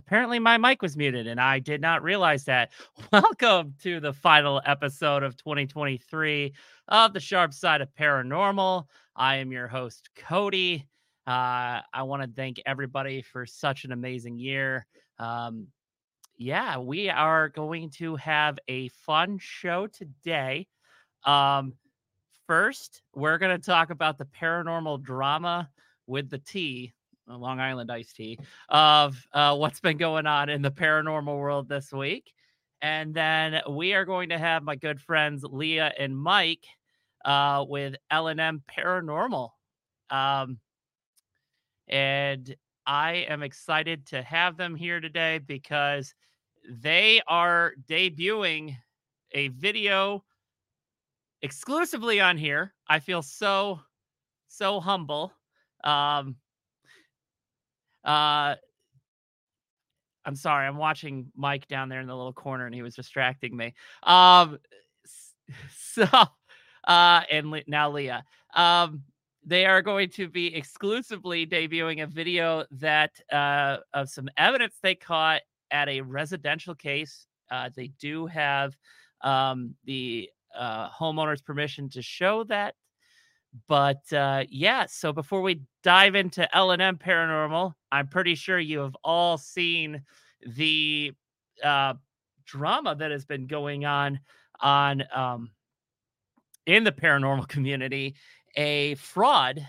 [0.00, 2.72] Apparently, my mic was muted and I did not realize that.
[3.12, 6.54] Welcome to the final episode of 2023
[6.88, 8.86] of The Sharp Side of Paranormal.
[9.14, 10.88] I am your host, Cody.
[11.26, 14.86] Uh, I want to thank everybody for such an amazing year.
[15.18, 15.66] Um,
[16.38, 20.66] yeah, we are going to have a fun show today.
[21.26, 21.74] Um,
[22.46, 25.68] first, we're going to talk about the paranormal drama
[26.06, 26.94] with the T
[27.26, 31.92] Long Island iced tea of uh, what's been going on in the paranormal world this
[31.92, 32.32] week.
[32.82, 36.64] And then we are going to have my good friends Leah and Mike
[37.24, 39.50] uh, with L&M Paranormal.
[40.08, 40.58] Um,
[41.88, 42.54] and
[42.86, 46.14] I am excited to have them here today because
[46.68, 48.76] they are debuting
[49.32, 50.24] a video
[51.42, 52.74] exclusively on here.
[52.88, 53.80] I feel so,
[54.48, 55.32] so humble.
[55.84, 56.36] Um,
[58.04, 58.54] uh,
[60.24, 63.56] I'm sorry, I'm watching Mike down there in the little corner, and he was distracting
[63.56, 63.74] me.
[64.02, 64.58] Um,
[65.76, 66.04] so,
[66.86, 69.02] uh, and Le- now Leah, um,
[69.44, 74.94] they are going to be exclusively debuting a video that uh of some evidence they
[74.94, 75.40] caught
[75.70, 77.26] at a residential case.
[77.50, 78.76] Uh, they do have
[79.22, 82.74] um the uh homeowner's permission to show that
[83.66, 88.58] but uh, yeah, so before we dive into L and M Paranormal, I'm pretty sure
[88.58, 90.02] you have all seen
[90.46, 91.12] the
[91.62, 91.94] uh,
[92.44, 94.20] drama that has been going on
[94.60, 95.50] on um,
[96.66, 98.14] in the paranormal community.
[98.56, 99.66] A fraud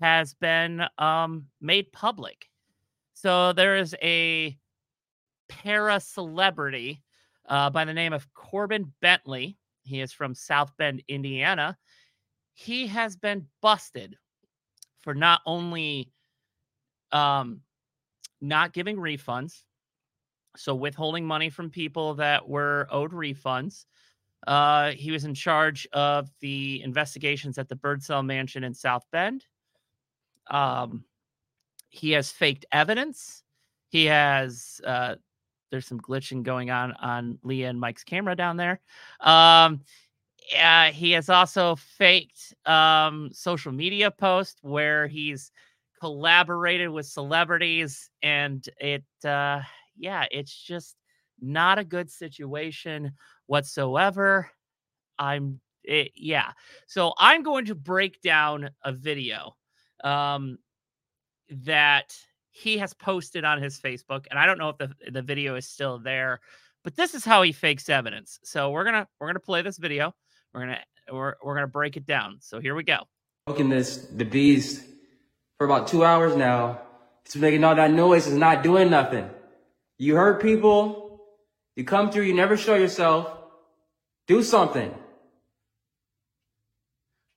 [0.00, 2.48] has been um, made public.
[3.14, 4.56] So there is a
[5.48, 7.02] para celebrity
[7.48, 9.58] uh, by the name of Corbin Bentley.
[9.82, 11.76] He is from South Bend, Indiana
[12.60, 14.16] he has been busted
[15.00, 16.12] for not only
[17.10, 17.60] um
[18.42, 19.62] not giving refunds
[20.56, 23.86] so withholding money from people that were owed refunds
[24.46, 29.44] uh he was in charge of the investigations at the birdsell mansion in south bend.
[30.50, 31.04] Um
[31.88, 33.42] he has faked evidence.
[33.88, 35.16] He has uh
[35.70, 38.80] there's some glitching going on on leah and mike's camera down there.
[39.20, 39.80] Um
[40.60, 45.52] uh, he has also faked um, social media posts where he's
[46.00, 49.60] collaborated with celebrities, and it, uh,
[49.96, 50.96] yeah, it's just
[51.40, 53.12] not a good situation
[53.46, 54.50] whatsoever.
[55.18, 56.52] I'm, it, eh, yeah.
[56.86, 59.56] So I'm going to break down a video
[60.02, 60.58] um,
[61.50, 62.16] that
[62.50, 65.66] he has posted on his Facebook, and I don't know if the the video is
[65.66, 66.40] still there,
[66.82, 68.40] but this is how he fakes evidence.
[68.42, 70.14] So we're gonna we're gonna play this video.
[70.52, 70.80] We're gonna
[71.12, 72.38] we're we're gonna break it down.
[72.40, 73.04] So here we go.
[73.46, 74.84] Smoking this the beast
[75.58, 76.80] for about two hours now.
[77.24, 78.26] It's making all that noise.
[78.26, 79.30] It's not doing nothing.
[79.98, 81.20] You hurt people.
[81.76, 82.24] You come through.
[82.24, 83.30] You never show yourself.
[84.26, 84.94] Do something.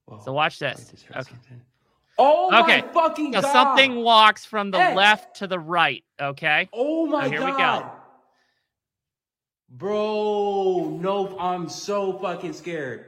[0.06, 0.94] Whoa, so watch this.
[1.12, 1.14] Okay.
[1.14, 1.62] Something.
[2.18, 2.82] Oh okay.
[2.82, 3.42] my fucking god!
[3.42, 4.96] Something walks from the hey.
[4.96, 6.04] left to the right.
[6.20, 6.70] Okay.
[6.72, 7.46] Oh my so here god!
[7.46, 7.92] Here we go.
[9.76, 13.06] Bro, nope, I'm so fucking scared.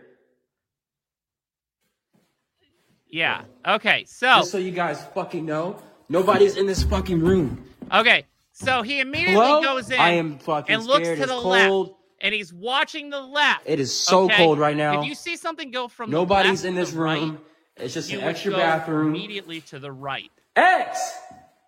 [3.08, 3.44] Yeah.
[3.68, 4.06] Okay.
[4.08, 7.64] So just so you guys fucking know, nobody's in this fucking room.
[7.94, 8.26] Okay.
[8.52, 9.62] So he immediately Hello?
[9.62, 11.18] goes in I am fucking and looks scared.
[11.18, 11.88] to it's the cold.
[11.88, 12.00] left.
[12.22, 13.62] And he's watching the left.
[13.66, 14.38] It is so okay?
[14.38, 15.02] cold right now.
[15.02, 17.40] If you see something go from nobody's in this room, right,
[17.78, 19.09] it's just an extra bathroom.
[19.09, 20.32] Immediately to the right.
[20.56, 21.20] X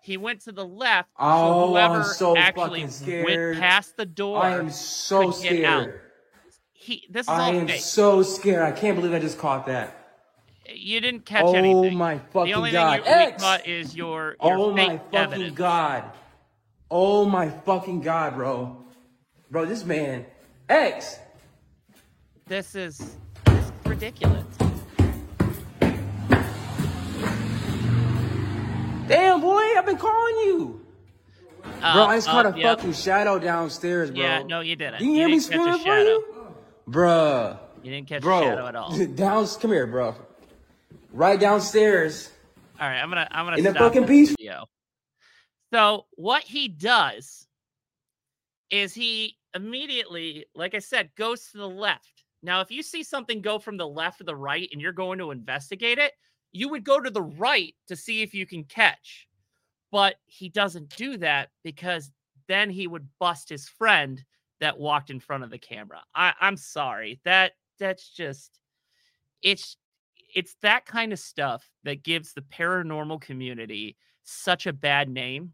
[0.08, 1.10] he went to the left.
[1.18, 3.24] Oh, so whoever I'm so actually fucking scared.
[3.26, 4.42] went past the door.
[4.42, 5.64] I am so scared.
[5.64, 5.88] Out.
[6.72, 7.80] He, this is I all am fake.
[7.82, 8.62] so scared.
[8.62, 9.94] I can't believe I just caught that.
[10.74, 11.94] You didn't catch oh, anything.
[11.94, 12.46] Oh my fucking god!
[12.46, 13.04] the only god!
[13.04, 13.42] Thing you, X.
[13.42, 15.54] caught is your, oh your oh my fucking evidence.
[15.54, 16.04] god!
[16.90, 18.84] Oh my fucking god, bro!
[19.50, 20.24] Bro, this man,
[20.68, 21.18] X.
[22.46, 24.67] This is, this is ridiculous.
[29.08, 30.86] Damn, boy, I've been calling you.
[31.82, 34.20] Uh, bro, I just caught a fucking shadow downstairs, bro.
[34.20, 35.00] Yeah, no, you didn't.
[35.00, 36.24] You, you hear me screaming for you?
[36.88, 37.58] Bruh.
[37.82, 38.96] You didn't catch bro, a shadow at all.
[39.14, 40.14] Down, come here, bro.
[41.12, 42.30] Right downstairs.
[42.80, 44.30] All right, I'm gonna, I'm gonna in stop the fucking piece.
[44.30, 44.66] Video.
[45.72, 47.46] So what he does
[48.70, 52.24] is he immediately, like I said, goes to the left.
[52.42, 55.18] Now, if you see something go from the left to the right and you're going
[55.18, 56.12] to investigate it,
[56.58, 59.28] you would go to the right to see if you can catch.
[59.92, 62.10] But he doesn't do that because
[62.48, 64.24] then he would bust his friend
[64.60, 66.02] that walked in front of the camera.
[66.14, 67.20] I, I'm sorry.
[67.24, 68.60] That that's just
[69.42, 69.76] it's
[70.34, 75.52] it's that kind of stuff that gives the paranormal community such a bad name.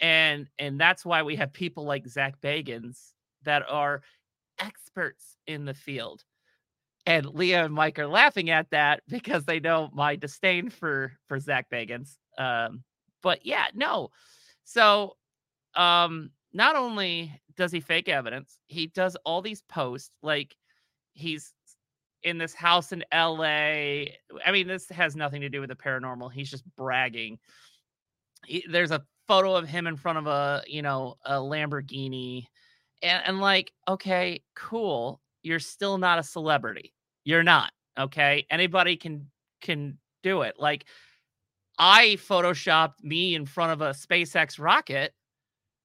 [0.00, 3.12] and and that's why we have people like Zak Bagans
[3.44, 4.02] that are
[4.60, 6.24] experts in the field.
[7.08, 11.40] And Leah and Mike are laughing at that because they know my disdain for for
[11.40, 12.18] Zak Bagans.
[12.36, 12.84] Um,
[13.22, 14.10] but yeah, no.
[14.64, 15.16] So
[15.74, 20.54] um not only does he fake evidence, he does all these posts like
[21.14, 21.54] he's
[22.24, 24.12] in this house in LA.
[24.44, 26.30] I mean, this has nothing to do with the paranormal.
[26.30, 27.38] He's just bragging.
[28.46, 32.44] He, there's a photo of him in front of a, you know, a Lamborghini.
[33.02, 35.20] And, and like, okay, cool.
[35.42, 36.92] You're still not a celebrity.
[37.28, 37.72] You're not.
[37.98, 38.46] Okay.
[38.48, 39.30] Anybody can
[39.60, 40.54] can do it.
[40.58, 40.86] Like
[41.78, 45.12] I photoshopped me in front of a SpaceX rocket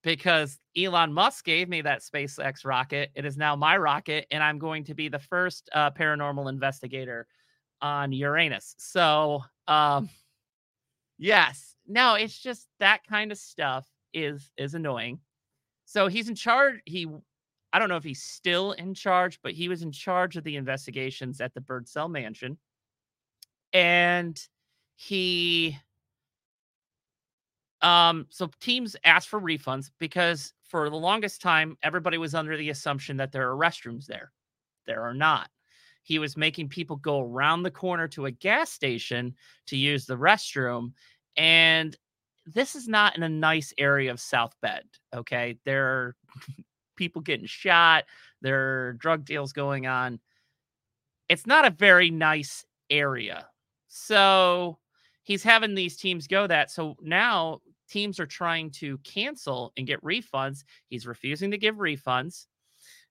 [0.04, 3.12] because Elon Musk gave me that SpaceX rocket.
[3.13, 7.28] It is now my rocket, and I'm going to be the first uh, paranormal investigator
[7.81, 8.74] on Uranus.
[8.78, 10.10] So, um,
[11.18, 15.19] yes, no, it's just that kind of stuff is is annoying.
[15.84, 16.80] So he's in charge.
[16.86, 17.06] He,
[17.73, 20.55] I don't know if he's still in charge, but he was in charge of the
[20.55, 22.57] investigations at the Birdsell Mansion,
[23.73, 24.39] and
[24.95, 25.77] he
[27.83, 32.69] um, so teams asked for refunds because for the longest time, everybody was under the
[32.69, 34.31] assumption that there are restrooms there.
[34.87, 35.49] There are not.
[36.03, 39.35] He was making people go around the corner to a gas station
[39.67, 40.93] to use the restroom.
[41.37, 41.95] And
[42.45, 44.87] this is not in a nice area of South Bend.
[45.13, 45.57] Okay.
[45.65, 46.15] There are
[46.95, 48.06] people getting shot,
[48.42, 50.19] there are drug deals going on.
[51.30, 53.48] It's not a very nice area.
[53.88, 54.78] So
[55.24, 56.72] he's having these teams go that.
[56.72, 60.63] So now teams are trying to cancel and get refunds.
[60.90, 62.48] He's refusing to give refunds.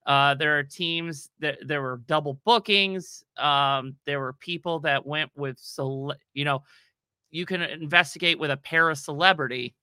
[0.05, 3.23] Uh, there are teams that there were double bookings.
[3.37, 6.64] Um, there were people that went with, so you know,
[7.31, 9.75] you can investigate with a para celebrity,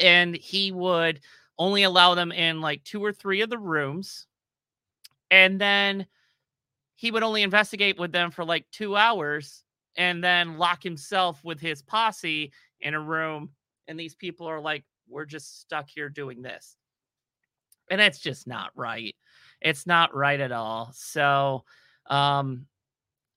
[0.00, 1.20] and he would
[1.58, 4.26] only allow them in like two or three of the rooms,
[5.30, 6.06] and then
[6.96, 9.64] he would only investigate with them for like two hours,
[9.96, 13.50] and then lock himself with his posse in a room
[13.88, 16.76] and these people are like we're just stuck here doing this.
[17.90, 19.14] And it's just not right.
[19.60, 20.92] It's not right at all.
[20.94, 21.64] So
[22.08, 22.66] um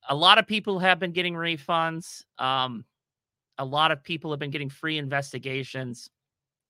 [0.07, 2.85] a lot of people have been getting refunds um
[3.57, 6.09] a lot of people have been getting free investigations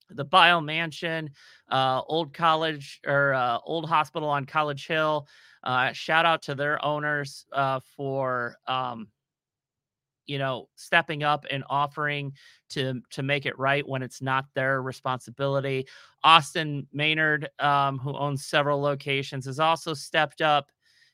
[0.09, 1.29] the bio mansion
[1.71, 5.27] uh old college or uh, old hospital on college hill
[5.63, 9.07] uh shout out to their owners uh for um
[10.25, 12.33] you know stepping up and offering
[12.69, 15.87] to to make it right when it's not their responsibility.
[16.23, 20.71] Austin maynard um, who owns several locations has also stepped up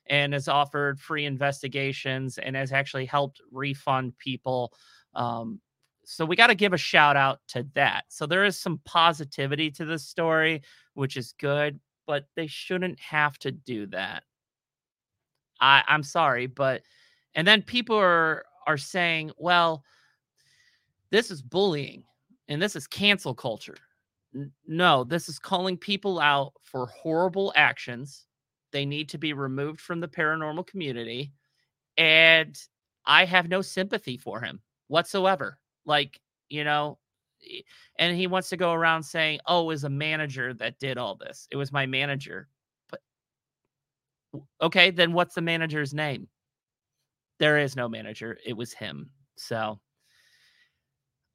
[0.07, 4.73] and has offered free investigations and has actually helped refund people
[5.13, 5.59] um,
[6.03, 9.69] so we got to give a shout out to that so there is some positivity
[9.71, 10.61] to this story
[10.93, 14.23] which is good but they shouldn't have to do that
[15.59, 16.81] i i'm sorry but
[17.35, 19.83] and then people are are saying, well,
[21.09, 22.03] this is bullying
[22.47, 23.75] and this is cancel culture.
[24.35, 28.25] N- no, this is calling people out for horrible actions.
[28.71, 31.33] They need to be removed from the paranormal community.
[31.97, 32.57] And
[33.05, 35.57] I have no sympathy for him whatsoever.
[35.85, 36.19] Like,
[36.49, 36.97] you know,
[37.97, 41.15] and he wants to go around saying, oh, it was a manager that did all
[41.15, 41.47] this.
[41.51, 42.47] It was my manager.
[42.89, 42.99] But
[44.61, 46.27] okay, then what's the manager's name?
[47.39, 48.37] There is no manager.
[48.45, 49.09] It was him.
[49.35, 49.79] So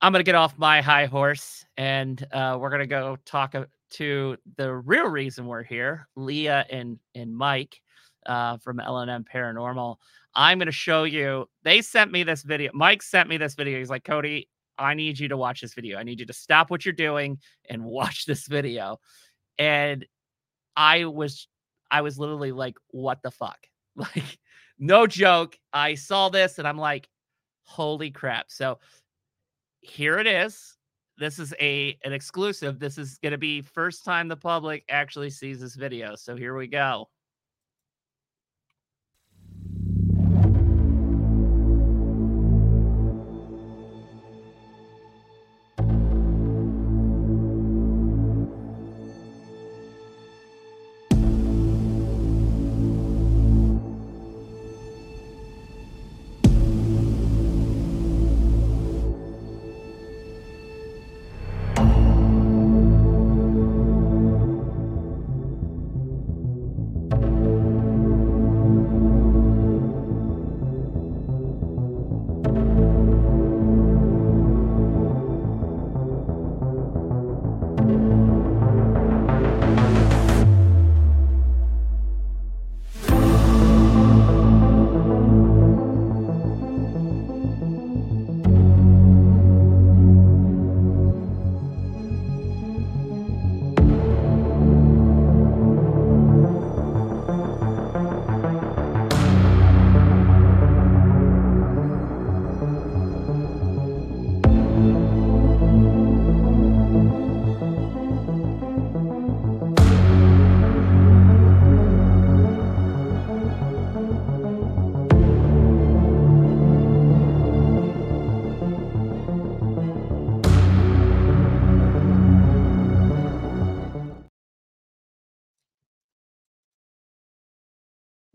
[0.01, 3.55] I'm to get off my high horse and uh, we're to go talk
[3.89, 7.81] to the real reason we're here, Leah and, and Mike
[8.27, 9.97] uh, from L&M Paranormal.
[10.35, 11.49] I'm going to show you.
[11.63, 12.71] They sent me this video.
[12.75, 13.79] Mike sent me this video.
[13.79, 15.99] He's like, Cody, I need you to watch this video.
[15.99, 19.01] I need you to stop what you're doing and watch this video.
[19.59, 20.05] And
[20.77, 21.49] I was,
[21.91, 23.59] I was literally like, what the fuck?
[23.99, 24.39] Like,
[24.79, 25.57] no joke.
[25.73, 27.09] I saw this and I'm like,
[27.63, 28.51] holy crap.
[28.51, 28.79] So
[29.81, 30.77] here it is.
[31.19, 32.79] This is a an exclusive.
[32.79, 36.15] This is going to be first time the public actually sees this video.
[36.15, 37.09] So here we go.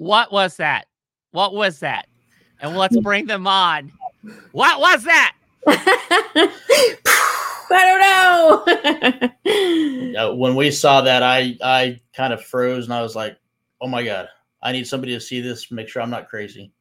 [0.02, 0.88] What was that?
[1.30, 2.08] What was that?
[2.60, 3.92] And let's bring them on.
[4.52, 5.36] What was that?
[5.68, 6.56] I
[7.70, 9.28] don't know.
[10.12, 13.38] Uh, when we saw that, I I kind of froze and I was like,
[13.80, 14.28] "Oh my god,
[14.62, 16.74] I need somebody to see this, make sure I'm not crazy."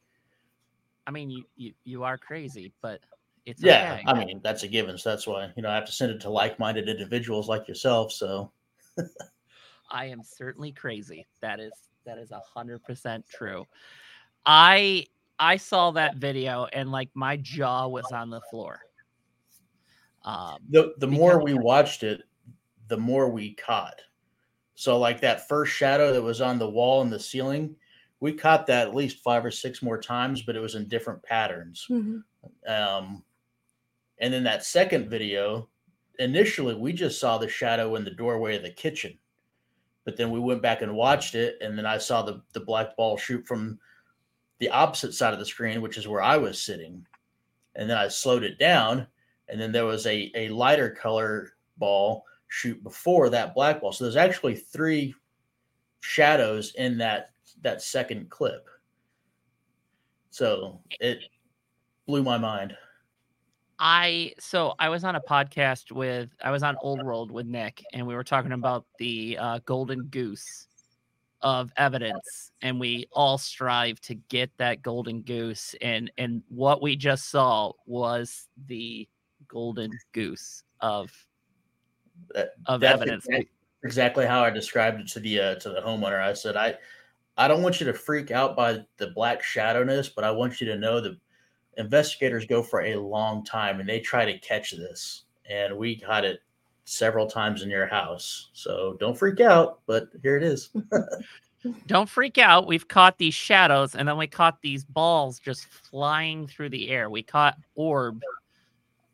[1.07, 3.01] I mean, you you, you are crazy, but
[3.47, 4.03] it's Yeah, okay.
[4.07, 4.99] I mean that's a given.
[4.99, 8.13] So that's why you know I have to send it to like-minded individuals like yourself.
[8.13, 8.51] So
[9.91, 11.29] I am certainly crazy.
[11.41, 11.73] That is
[12.05, 13.67] that is a hundred percent true.
[14.47, 15.07] I
[15.39, 18.81] I saw that video and like my jaw was on the floor.
[20.25, 22.23] Um, the the more we watched it,
[22.89, 24.01] the more we caught.
[24.75, 27.77] So like that first shadow that was on the wall and the ceiling,
[28.21, 31.23] we caught that at least five or six more times, but it was in different
[31.23, 31.87] patterns.
[31.91, 32.23] Mhm.
[32.67, 33.25] Um,
[34.19, 35.69] and then that second video,
[36.19, 39.19] initially we just saw the shadow in the doorway of the kitchen,
[40.05, 42.97] but then we went back and watched it, and then I saw the the black
[42.97, 43.79] ball shoot from
[44.59, 47.07] the opposite side of the screen, which is where I was sitting,
[47.75, 49.07] and then I slowed it down,
[49.49, 53.93] and then there was a a lighter color ball shoot before that black ball.
[53.93, 55.15] So there's actually three
[56.01, 57.31] shadows in that
[57.63, 58.69] that second clip.
[60.31, 61.21] So it
[62.07, 62.77] blew my mind.
[63.81, 67.83] I so I was on a podcast with I was on Old World with Nick,
[67.95, 70.69] and we were talking about the uh, golden goose
[71.41, 76.95] of evidence, and we all strive to get that golden goose, and and what we
[76.95, 79.09] just saw was the
[79.49, 81.11] golden goose of
[82.67, 83.27] of that's evidence.
[83.83, 86.21] exactly how I described it to the uh, to the homeowner.
[86.21, 86.75] I said, I
[87.39, 90.67] I don't want you to freak out by the black shadowness, but I want you
[90.67, 91.17] to know that
[91.81, 96.25] investigators go for a long time and they try to catch this, and we caught
[96.25, 96.41] it
[96.85, 98.51] several times in your house.
[98.53, 100.71] So don't freak out, but here it is.
[101.87, 102.67] Don't freak out.
[102.67, 107.11] We've caught these shadows, and then we caught these balls just flying through the air.
[107.11, 108.23] We caught orb.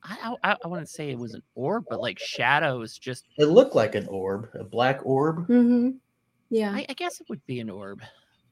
[0.04, 3.74] I I, I wouldn't say it was an orb, but like shadows just It looked
[3.74, 5.48] like an orb, a black orb.
[5.48, 5.96] Mhm.
[6.48, 6.70] Yeah.
[6.70, 8.00] I, I guess it would be an orb.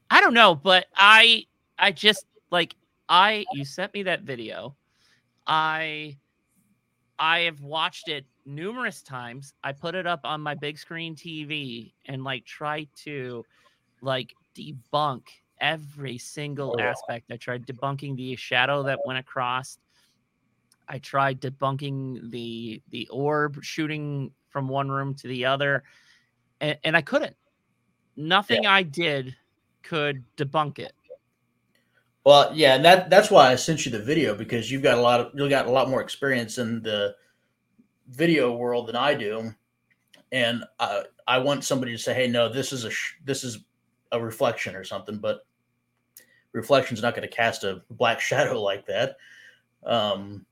[0.09, 1.45] I don't know, but I
[1.79, 2.75] I just like
[3.09, 4.75] I you sent me that video.
[5.47, 6.17] I
[7.19, 9.53] I have watched it numerous times.
[9.63, 13.45] I put it up on my big screen TV and like try to
[14.01, 15.21] like debunk
[15.61, 17.31] every single Oh, aspect.
[17.31, 19.77] I tried debunking the shadow that went across.
[20.87, 25.83] I tried debunking the the orb shooting from one room to the other,
[26.61, 27.35] and, and I couldn't.
[28.15, 29.35] Nothing I did
[29.83, 30.93] could debunk it.
[32.25, 35.01] Well, yeah, and that that's why I sent you the video because you've got a
[35.01, 37.15] lot of you got a lot more experience in the
[38.09, 39.53] video world than I do,
[40.31, 43.59] and uh, I want somebody to say, "Hey, no, this is a sh- this is
[44.11, 45.45] a reflection or something," but
[46.53, 49.17] reflection's not going to cast a black shadow like that.
[49.85, 50.45] Um,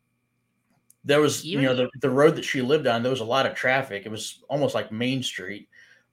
[1.06, 3.03] there was, you know, the, the road that she lived on.
[3.03, 4.06] There was a lot of traffic.
[4.06, 5.68] It was almost like Main Street.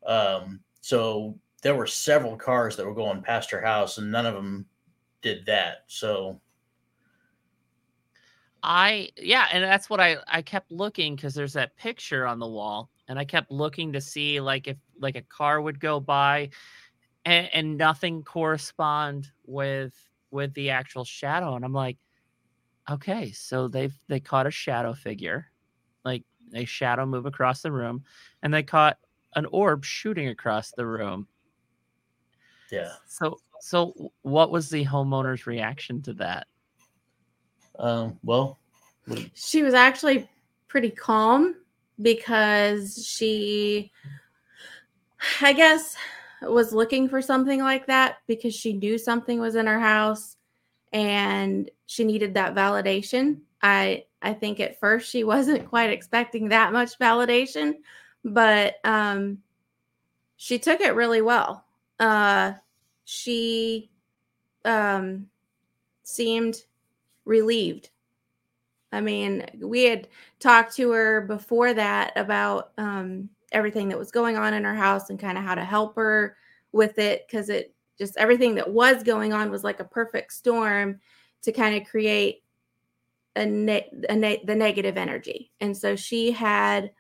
[0.05, 4.35] Um, so there were several cars that were going past her house, and none of
[4.35, 4.67] them
[5.23, 5.85] did that.
[5.87, 6.41] So
[8.63, 12.47] I yeah, and that's what I I kept looking because there's that picture on the
[12.47, 16.51] wall, and I kept looking to see like if like a car would go by,
[17.25, 19.95] and, and nothing correspond with
[20.31, 21.97] with the actual shadow, and I'm like,
[22.91, 25.47] okay, so they've they caught a shadow figure,
[26.05, 26.25] like
[26.55, 28.05] a shadow move across the room,
[28.43, 28.99] and they caught
[29.37, 31.29] an orb shooting across the room.
[32.71, 36.47] yeah, So so what was the homeowner's reaction to that?
[37.81, 38.59] um, well,
[39.35, 40.29] she was actually
[40.69, 41.57] pretty calm
[42.01, 43.91] because she
[45.41, 45.97] i guess
[46.43, 50.37] was looking for something like that because she knew something was in her house
[50.93, 56.73] and she needed that validation i i think at first she wasn't quite expecting that
[56.73, 57.75] much validation
[58.25, 59.39] but um
[60.37, 61.65] she took it really well
[61.99, 62.53] uh
[63.11, 63.91] she
[64.65, 65.27] um
[66.05, 66.65] seemed
[67.25, 67.91] relieved
[68.93, 70.09] I mean, we had
[70.41, 75.11] talked to her before that about um, everything that was going on in her house
[75.11, 76.37] and kind of how to help her
[76.73, 80.99] with it because it just everything that was going on was like a perfect storm
[81.43, 82.43] to kind of create
[83.37, 85.53] a, ne- a ne- the negative energy.
[85.61, 86.91] And so she had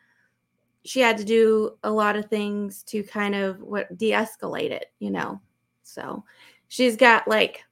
[0.85, 5.11] she had to do a lot of things to kind of what de-escalate it, you
[5.11, 5.41] know.
[5.93, 6.25] So
[6.69, 7.65] she's got like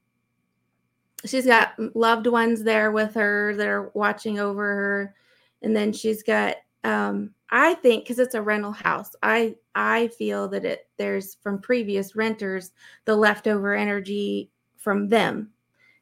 [1.24, 5.14] she's got loved ones there with her that are watching over her.
[5.62, 10.48] And then she's got um i think because it's a rental house i I feel
[10.48, 12.72] that it there's from previous renters
[13.04, 15.50] the leftover energy from them.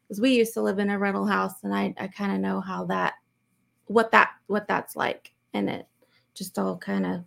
[0.08, 2.62] Because we used to live in a rental house and I I kind of know
[2.62, 3.14] how that
[3.84, 5.34] what that what that's like.
[5.52, 5.86] And it
[6.32, 7.24] just all kind of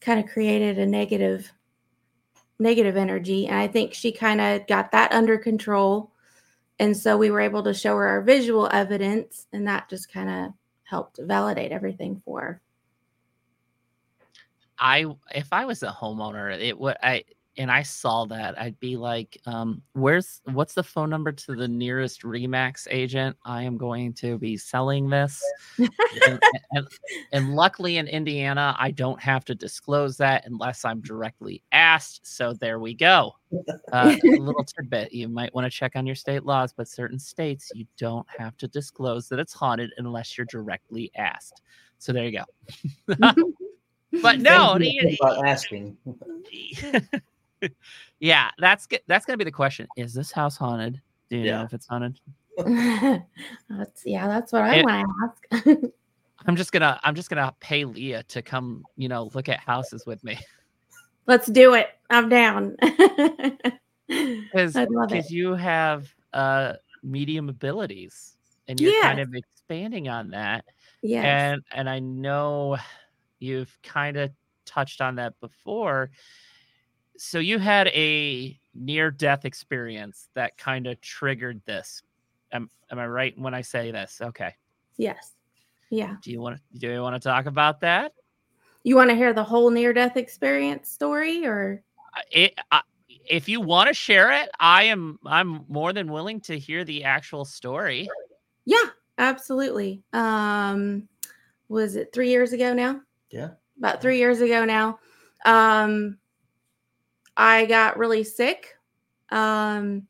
[0.00, 1.50] kind of created a negative
[2.58, 6.12] negative energy and I think she kind of got that under control
[6.78, 10.28] and so we were able to show her our visual evidence and that just kind
[10.28, 10.52] of
[10.84, 12.60] helped validate everything for her.
[14.78, 17.24] I if I was a homeowner, it would I
[17.56, 21.68] and I saw that, I'd be like, um, where's what's the phone number to the
[21.68, 23.36] nearest Remax agent?
[23.44, 25.42] I am going to be selling this.
[25.78, 25.90] and,
[26.72, 26.88] and,
[27.32, 32.26] and, luckily in Indiana, I don't have to disclose that unless I'm directly asked.
[32.26, 33.32] So there we go.
[33.92, 35.12] Uh, a little tidbit.
[35.12, 38.56] You might want to check on your state laws, but certain states you don't have
[38.58, 41.62] to disclose that it's haunted unless you're directly asked.
[41.98, 42.44] So there you go.
[44.22, 44.76] but no,
[45.20, 45.96] about asking
[48.20, 49.86] yeah, that's that's gonna be the question.
[49.96, 51.00] Is this house haunted?
[51.30, 51.58] Do you yeah.
[51.58, 52.20] know if it's haunted?
[53.68, 55.06] that's yeah, that's what I want
[55.52, 55.88] to ask.
[56.46, 60.06] I'm just gonna I'm just gonna pay Leah to come, you know, look at houses
[60.06, 60.38] with me.
[61.26, 61.88] Let's do it.
[62.10, 62.76] I'm down.
[64.06, 68.36] Because you have uh medium abilities
[68.68, 69.02] and you're yes.
[69.02, 70.66] kind of expanding on that.
[71.02, 71.22] Yeah.
[71.22, 72.76] And and I know
[73.38, 74.30] you've kind of
[74.66, 76.10] touched on that before
[77.16, 82.02] so you had a near death experience that kind of triggered this.
[82.52, 84.20] Am, am I right when I say this?
[84.20, 84.54] Okay.
[84.96, 85.32] Yes.
[85.90, 86.16] Yeah.
[86.22, 88.12] Do you want to do you want to talk about that?
[88.82, 91.82] You want to hear the whole near death experience story or
[92.30, 92.80] it uh,
[93.28, 97.04] if you want to share it, I am I'm more than willing to hear the
[97.04, 98.08] actual story.
[98.64, 98.86] Yeah,
[99.18, 100.02] absolutely.
[100.12, 101.08] Um
[101.68, 103.00] was it 3 years ago now?
[103.30, 103.50] Yeah.
[103.78, 104.98] About 3 years ago now.
[105.44, 106.18] Um
[107.36, 108.76] I got really sick.
[109.30, 110.06] Um,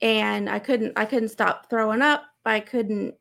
[0.00, 2.24] and I couldn't I couldn't stop throwing up.
[2.44, 3.14] I couldn't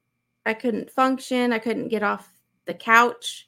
[0.46, 1.54] I couldn't function.
[1.54, 2.30] I couldn't get off
[2.66, 3.48] the couch.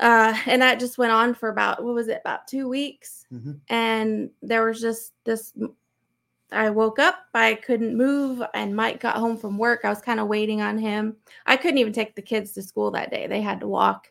[0.00, 3.52] Uh, and that just went on for about what was it about two weeks mm-hmm.
[3.68, 5.52] and there was just this
[6.50, 10.18] i woke up i couldn't move and mike got home from work i was kind
[10.18, 11.14] of waiting on him
[11.46, 14.10] i couldn't even take the kids to school that day they had to walk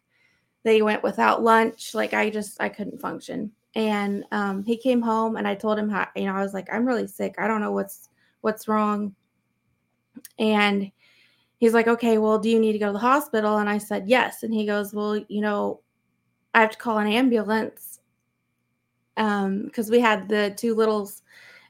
[0.63, 5.35] they went without lunch like i just i couldn't function and um, he came home
[5.35, 7.35] and i told him how you know i was like i'm really sick.
[7.37, 8.09] I don't know what's
[8.41, 9.15] what's wrong.
[10.37, 10.91] And
[11.57, 13.57] he's like okay well do you need to go to the hospital?
[13.57, 14.43] And i said yes.
[14.43, 15.81] And he goes well you know
[16.53, 17.99] i have to call an ambulance
[19.17, 21.23] um because we had the two littles.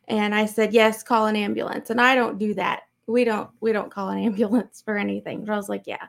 [0.09, 1.89] And i said yes call an ambulance.
[1.89, 2.83] And i don't do that.
[3.07, 5.45] We don't we don't call an ambulance for anything.
[5.45, 6.07] But i was like yeah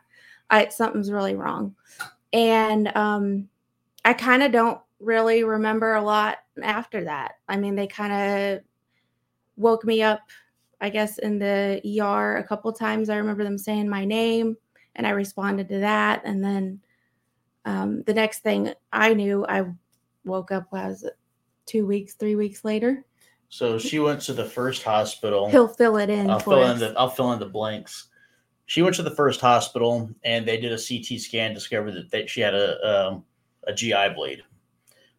[0.50, 1.76] i something's really wrong.
[2.33, 3.48] And um
[4.04, 7.37] i kind of don't really remember a lot after that.
[7.49, 8.64] I mean, they kind of
[9.57, 10.21] woke me up,
[10.81, 13.09] I guess, in the ER a couple times.
[13.09, 14.57] I remember them saying my name
[14.97, 16.23] and I responded to that.
[16.25, 16.81] And then
[17.64, 19.64] um, the next thing I knew, I
[20.25, 21.05] woke up was
[21.67, 23.05] two weeks, three weeks later.
[23.49, 25.49] So she went to the first hospital.
[25.49, 26.29] He'll fill it in.
[26.29, 26.75] I'll fill us.
[26.75, 28.09] in the I'll fill in the blanks.
[28.67, 32.27] She went to the first hospital and they did a CT scan, discovered that they,
[32.27, 33.25] she had a um,
[33.67, 34.43] a GI bleed.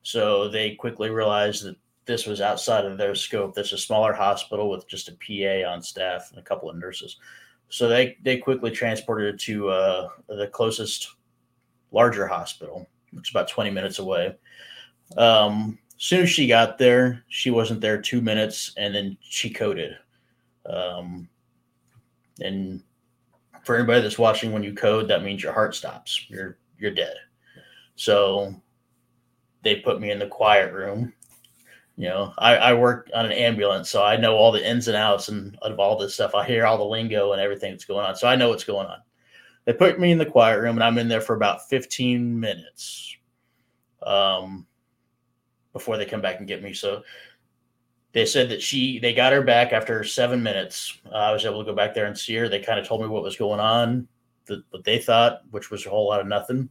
[0.06, 3.56] So they quickly realized that this was outside of their scope.
[3.56, 6.78] This is a smaller hospital with just a PA on staff and a couple of
[6.78, 7.18] nurses.
[7.70, 11.15] So they, they quickly transported it to uh, the closest
[11.91, 14.36] larger hospital, which is about 20 minutes away.
[15.18, 19.50] Um, as soon as she got there, she wasn't there two minutes and then she
[19.50, 19.98] coded.
[20.68, 21.28] Um,
[22.41, 22.84] and
[23.63, 26.30] for anybody that's watching, when you code, that means your heart stops.
[26.30, 27.15] You're you're dead.
[27.96, 28.62] So
[29.65, 31.12] they put me in the quiet room.
[31.97, 34.95] You know, I, I work on an ambulance, so I know all the ins and
[34.95, 36.36] outs and of all this stuff.
[36.36, 38.88] I hear all the lingo and everything that's going on, so I know what's going
[38.88, 38.99] on.
[39.65, 43.17] They put me in the quiet room, and I'm in there for about 15 minutes
[44.04, 44.67] um,
[45.73, 46.73] before they come back and get me.
[46.73, 47.01] So
[48.12, 50.99] they said that she they got her back after seven minutes.
[51.12, 52.47] Uh, I was able to go back there and see her.
[52.47, 54.08] They kind of told me what was going on,
[54.45, 56.69] the, what they thought, which was a whole lot of nothing.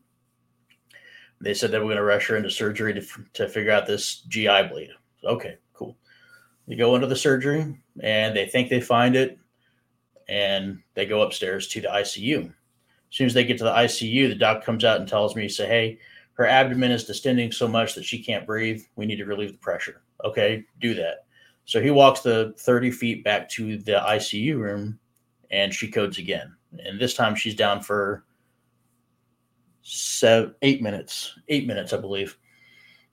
[1.41, 3.03] They said they were going to rush her into surgery to,
[3.35, 4.91] to figure out this GI bleed.
[5.25, 5.97] Okay, cool.
[6.67, 9.39] They go into the surgery and they think they find it
[10.29, 12.47] and they go upstairs to the ICU.
[12.47, 12.53] As
[13.11, 15.67] soon as they get to the ICU, the doc comes out and tells me, say,
[15.67, 15.99] hey,
[16.35, 18.83] her abdomen is distending so much that she can't breathe.
[18.97, 20.03] We need to relieve the pressure.
[20.25, 21.27] Okay, do that.
[21.65, 24.99] So he walks the 30 feet back to the ICU room
[25.51, 26.55] and she codes again.
[26.85, 28.25] And this time she's down for
[29.85, 32.37] seven, eight minutes, eight minutes, I believe.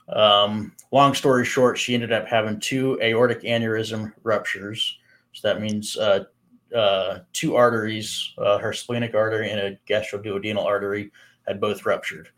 [0.09, 4.97] Um, long story short, she ended up having two aortic aneurysm ruptures.
[5.33, 6.25] So that means uh,
[6.75, 11.11] uh, two arteries, uh, her splenic artery and a gastroduodenal artery,
[11.47, 12.29] had both ruptured.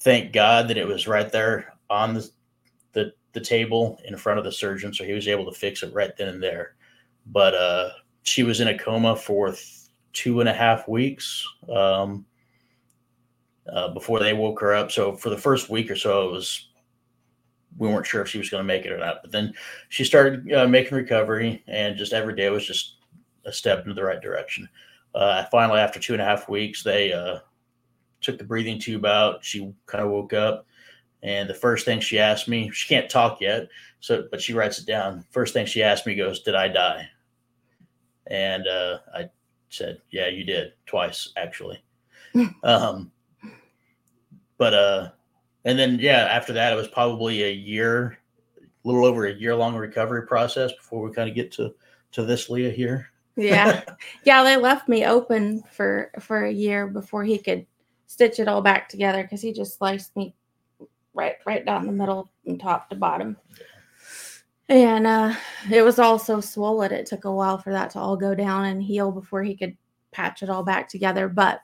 [0.00, 2.28] Thank God that it was right there on the,
[2.92, 5.94] the the table in front of the surgeon, so he was able to fix it
[5.94, 6.74] right then and there.
[7.26, 7.90] But uh,
[8.22, 9.62] she was in a coma for th-
[10.12, 12.24] two and a half weeks um,
[13.68, 14.90] uh, before they woke her up.
[14.90, 16.68] So for the first week or so, it was
[17.78, 19.22] we weren't sure if she was going to make it or not.
[19.22, 19.54] But then
[19.88, 22.96] she started uh, making recovery, and just every day was just
[23.44, 24.68] a step into the right direction.
[25.14, 27.38] Uh, finally, after two and a half weeks, they uh,
[28.20, 29.44] took the breathing tube out.
[29.44, 30.66] She kind of woke up,
[31.22, 33.68] and the first thing she asked me, she can't talk yet,
[34.00, 35.24] so but she writes it down.
[35.30, 37.08] First thing she asked me goes, "Did I die?"
[38.26, 39.30] And uh, I
[39.68, 41.82] said, "Yeah, you did twice, actually."
[42.62, 43.10] um,
[44.60, 45.10] but uh,
[45.64, 48.18] and then yeah, after that, it was probably a year,
[48.60, 51.74] a little over a year long recovery process before we kind of get to
[52.12, 53.08] to this Leah here.
[53.36, 53.82] Yeah.
[54.24, 57.66] yeah, they left me open for for a year before he could
[58.06, 60.34] stitch it all back together because he just sliced me
[61.14, 63.38] right right down the middle from top to bottom.
[64.68, 65.34] And uh
[65.72, 66.92] it was all so swollen.
[66.92, 69.74] It took a while for that to all go down and heal before he could
[70.12, 71.28] patch it all back together.
[71.28, 71.62] But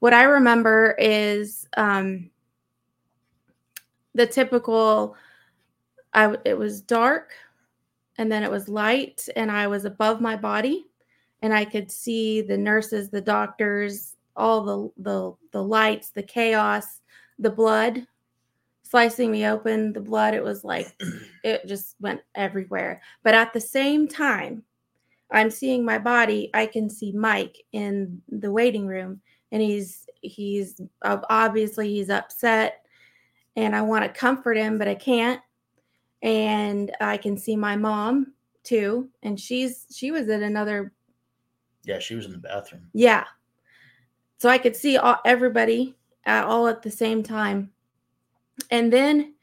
[0.00, 2.30] what I remember is um
[4.14, 5.16] the typical
[6.12, 7.32] I it was dark
[8.18, 10.86] and then it was light and I was above my body
[11.42, 17.00] and I could see the nurses, the doctors, all the the the lights, the chaos,
[17.38, 18.06] the blood
[18.82, 20.86] slicing me open, the blood it was like
[21.44, 23.02] it just went everywhere.
[23.22, 24.62] But at the same time,
[25.30, 29.20] I'm seeing my body, I can see Mike in the waiting room
[29.52, 32.86] and he's he's obviously he's upset
[33.54, 35.40] and I want to comfort him but I can't.
[36.22, 38.32] And I can see my mom
[38.64, 40.92] too and she's she was in another
[41.84, 42.88] Yeah, she was in the bathroom.
[42.92, 43.24] yeah.
[44.38, 45.94] So I could see all, everybody
[46.26, 47.70] uh, all at the same time.
[48.70, 49.34] And then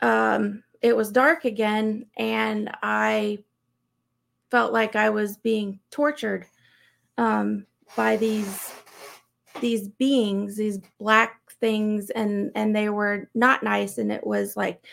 [0.00, 3.38] um, it was dark again, and I
[4.50, 6.46] felt like I was being tortured
[7.18, 8.72] um, by these
[9.60, 13.98] these beings, these black things, and and they were not nice.
[13.98, 14.84] And it was like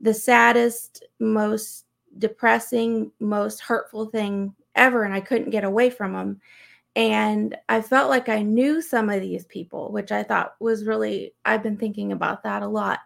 [0.00, 1.86] the saddest, most
[2.18, 6.40] depressing, most hurtful thing ever, and I couldn't get away from them
[6.94, 11.34] and I felt like I knew some of these people, which I thought was really
[11.44, 13.00] I've been thinking about that a lot.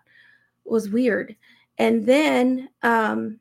[0.64, 1.37] was weird.
[1.79, 3.40] And then um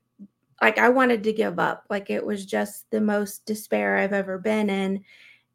[0.62, 1.86] like I wanted to give up.
[1.90, 5.04] Like it was just the most despair I've ever been in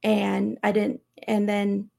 [0.02, 1.90] and I didn't and then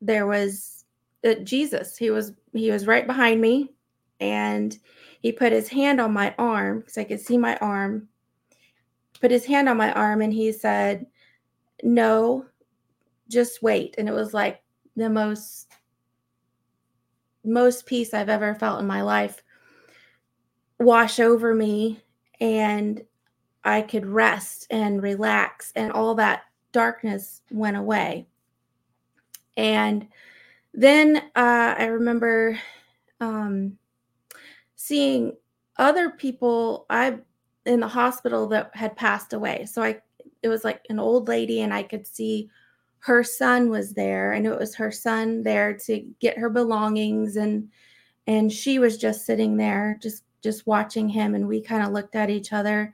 [0.00, 0.84] there was
[1.24, 1.96] uh, Jesus.
[1.96, 3.72] He was he was right behind me
[4.20, 4.76] and
[5.20, 8.08] he put his hand on my arm because I could see my arm.
[9.20, 11.06] Put his hand on my arm and he said,
[11.82, 12.46] no,
[13.28, 13.96] just wait.
[13.98, 14.62] And it was like
[14.96, 15.72] the most
[17.44, 19.42] most peace I've ever felt in my life
[20.78, 22.00] wash over me
[22.40, 23.02] and
[23.64, 28.26] I could rest and relax and all that darkness went away.
[29.58, 30.06] And
[30.72, 32.58] then uh, I remember
[33.20, 33.76] um,
[34.76, 35.36] seeing
[35.76, 37.18] other people I
[37.66, 39.66] in the hospital that had passed away.
[39.66, 40.00] So I
[40.42, 42.48] it was like an old lady and I could see
[43.00, 44.32] her son was there.
[44.32, 47.68] I knew it was her son there to get her belongings and
[48.28, 52.14] and she was just sitting there just just watching him and we kind of looked
[52.14, 52.92] at each other.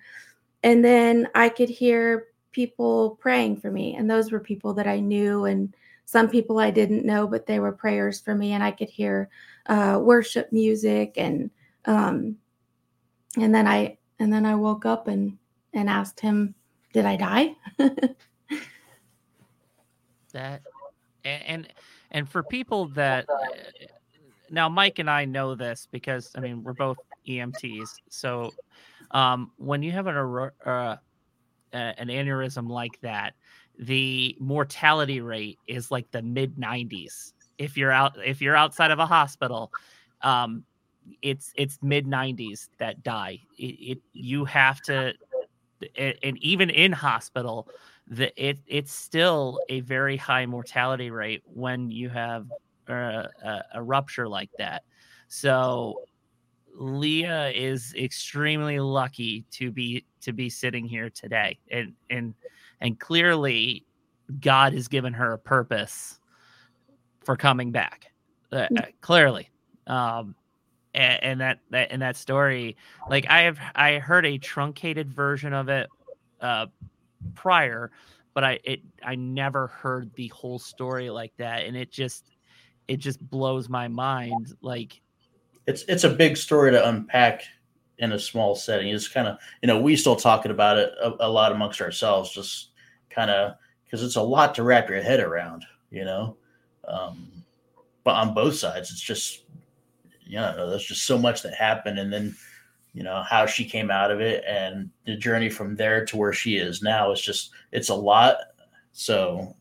[0.62, 5.00] And then I could hear people praying for me and those were people that I
[5.00, 8.70] knew and some people I didn't know but they were prayers for me and I
[8.70, 9.28] could hear
[9.66, 11.50] uh, worship music and
[11.86, 12.36] um
[13.36, 15.38] and then I and then I woke up and
[15.72, 16.54] and asked him
[16.92, 17.56] did I die?
[20.32, 20.62] that
[21.24, 21.68] and,
[22.12, 23.26] and for people that
[24.50, 27.88] now Mike and I know this because I mean we're both EMTs.
[28.08, 28.52] So
[29.10, 30.16] um, when you have an
[30.64, 30.96] uh,
[31.72, 33.34] an aneurysm like that,
[33.78, 37.32] the mortality rate is like the mid 90s.
[37.58, 39.72] If you're out if you're outside of a hospital,
[40.22, 40.64] um,
[41.22, 43.40] it's it's mid 90s that die.
[43.58, 45.14] It, it you have to
[45.96, 47.68] and even in hospital,
[48.06, 52.46] the it it's still a very high mortality rate when you have
[52.88, 54.82] a, a, a rupture like that.
[55.28, 56.02] So
[56.74, 62.34] Leah is extremely lucky to be to be sitting here today, and and
[62.80, 63.84] and clearly,
[64.40, 66.18] God has given her a purpose
[67.24, 68.12] for coming back.
[68.52, 69.50] Uh, uh clearly,
[69.87, 70.34] um,
[70.94, 72.76] and, and that that and that story,
[73.08, 75.88] like I have I heard a truncated version of it
[76.40, 76.66] uh
[77.34, 77.90] prior,
[78.34, 82.30] but I it I never heard the whole story like that, and it just
[82.88, 84.54] it just blows my mind.
[84.60, 85.00] Like
[85.66, 87.44] it's it's a big story to unpack
[87.98, 88.88] in a small setting.
[88.88, 92.33] It's kind of you know we still talking about it a, a lot amongst ourselves,
[92.33, 92.68] just
[93.11, 93.54] kind of
[93.85, 96.37] because it's a lot to wrap your head around, you know.
[96.87, 97.30] Um,
[98.02, 99.44] but on both sides, it's just
[100.26, 102.35] you know there's just so much that happened, and then
[102.92, 106.33] you know how she came out of it and the journey from there to where
[106.33, 108.37] she is now is just it's a lot.
[108.92, 109.57] So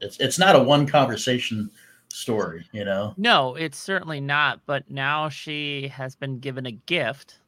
[0.00, 1.70] it's it's not a one conversation
[2.16, 3.14] story, you know?
[3.16, 4.60] No, it's certainly not.
[4.66, 7.38] But now she has been given a gift,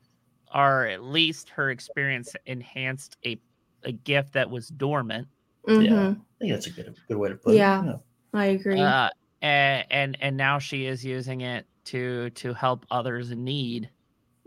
[0.54, 3.40] or at least her experience enhanced a,
[3.84, 5.28] a gift that was dormant.
[5.66, 6.16] Mhm.
[6.20, 7.80] I think that's a good good way to put Yeah.
[7.80, 7.84] it.
[7.84, 8.02] you know.
[8.34, 8.80] I agree.
[8.80, 9.10] Uh,
[9.42, 13.90] and, and and now she is using it to to help others in need.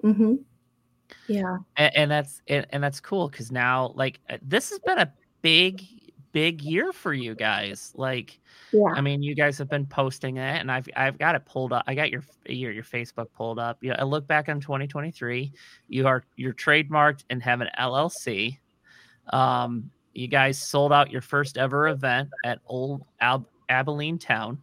[0.02, 0.36] hmm
[1.28, 1.58] Yeah.
[1.78, 5.14] and, and that's and, and that's cool because now like uh, this has been a
[5.42, 5.84] big
[6.32, 8.40] big year for you guys like
[8.72, 8.88] Yeah.
[8.96, 11.84] i mean you guys have been posting it and i've i've got it pulled up
[11.88, 15.52] i got your your, your facebook pulled up yeah i look back on 2023
[15.88, 18.58] you are you're trademarked and have an llc
[19.34, 24.58] um you guys sold out your first ever event at old Ab- abilene town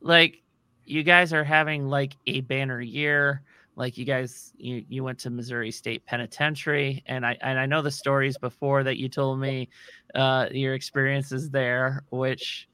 [0.00, 0.42] like
[0.84, 3.42] you guys are having like a banner year
[3.78, 7.80] like you guys you, you went to missouri state penitentiary and i and i know
[7.80, 9.68] the stories before that you told me
[10.14, 12.68] uh your experiences there which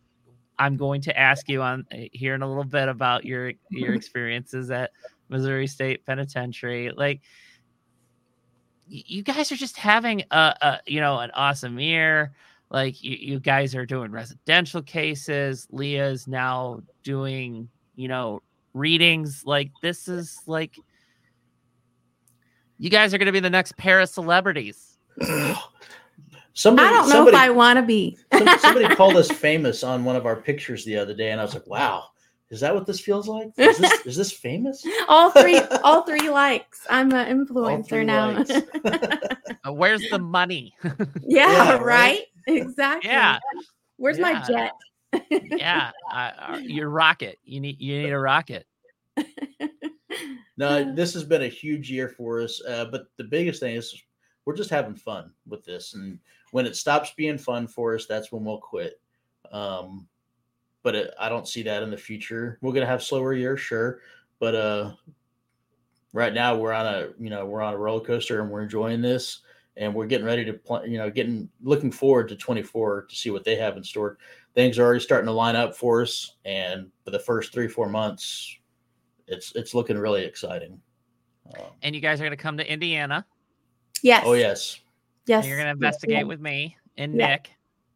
[0.59, 3.95] i'm going to ask you on uh, here in a little bit about your your
[4.01, 4.91] experiences at
[5.29, 6.91] missouri state penitentiary.
[6.91, 7.21] Like
[8.87, 12.33] you guys are just having a, a you know an awesome year.
[12.71, 15.67] Like you, you guys are doing residential cases.
[15.71, 19.43] Leah's now doing you know readings.
[19.45, 20.77] Like this is like
[22.85, 24.99] you guys are going to be the next para celebrities
[26.57, 28.17] Somebody, I don't know somebody, if I want to be.
[28.33, 31.45] some- somebody called us famous on one of our pictures the other day, and I
[31.45, 32.05] was like, "Wow,
[32.51, 33.49] is that what this feels like?
[33.57, 36.87] Is this, is this famous?" all three, all three likes.
[36.89, 38.45] I'm an influencer now.
[39.65, 40.93] Uh, where's the money yeah,
[41.51, 41.81] Yeah, right?
[41.81, 42.23] right?
[42.47, 43.11] Exactly.
[43.11, 43.39] yeah
[43.97, 44.33] Where's Yeah.
[44.33, 44.73] my jet?
[45.57, 48.67] yeah uh, uh, your rocket you need you need a rocket
[50.57, 52.63] No, this has been a huge year for us.
[52.67, 54.03] Uh, but the biggest thing is
[54.45, 55.95] we're just having fun with this.
[55.95, 56.19] And
[56.53, 59.01] when it stops being fun for us, that's when we'll quit.
[59.51, 60.07] Um,
[60.83, 62.59] but it, I don't see that in the future.
[62.61, 64.01] We're gonna have slower years, sure,
[64.39, 64.93] but uh,
[66.13, 69.01] right now we're on a you know we're on a roller coaster and we're enjoying
[69.01, 69.41] this,
[69.77, 70.91] and we're getting ready to plan.
[70.91, 74.19] You know, getting looking forward to 24 to see what they have in store.
[74.55, 77.89] Things are already starting to line up for us, and for the first three four
[77.89, 78.59] months,
[79.27, 80.81] it's it's looking really exciting.
[81.59, 83.25] Um, and you guys are going to come to indiana
[84.03, 84.23] Yes.
[84.27, 84.81] oh yes,
[85.27, 85.45] Yes.
[85.45, 87.27] and you're going to investigate yes, with me and Yeah.
[87.29, 87.53] nick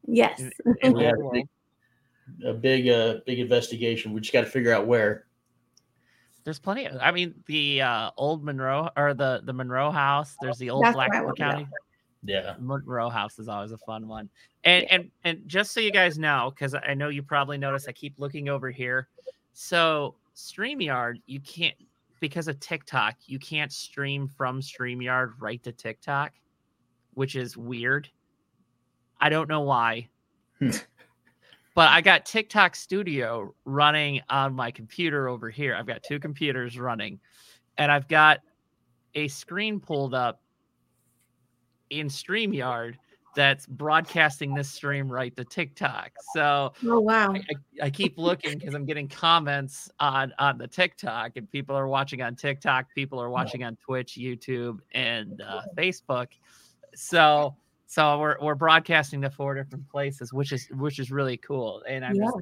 [0.06, 0.42] Yes.
[0.82, 1.48] and We have a big-
[2.44, 4.12] a big uh big investigation.
[4.12, 5.24] We just got to figure out where.
[6.44, 10.58] there's plenty of i mean the uh old monroe or the the monroe house there's
[10.58, 11.66] the old That's what I blackmore county
[12.22, 14.28] Yeah, Monroe House is always a fun one.
[14.64, 17.92] And and and just so you guys know, because I know you probably noticed, I
[17.92, 19.08] keep looking over here.
[19.52, 21.74] So StreamYard, you can't
[22.20, 26.32] because of TikTok, you can't stream from StreamYard right to TikTok,
[27.14, 28.08] which is weird.
[29.20, 30.08] I don't know why.
[31.78, 35.76] But I got TikTok Studio running on my computer over here.
[35.76, 37.20] I've got two computers running,
[37.76, 38.40] and I've got
[39.14, 40.42] a screen pulled up
[41.90, 42.96] in StreamYard
[43.38, 46.10] that's broadcasting this stream right to TikTok.
[46.34, 47.32] So Oh wow.
[47.32, 51.76] I, I, I keep looking because I'm getting comments on on the TikTok, and people
[51.76, 52.86] are watching on TikTok.
[52.96, 56.30] People are watching on Twitch, YouTube, and uh, Facebook.
[56.96, 57.54] So
[57.86, 61.84] so we're we're broadcasting to four different places, which is which is really cool.
[61.88, 62.38] And I'm just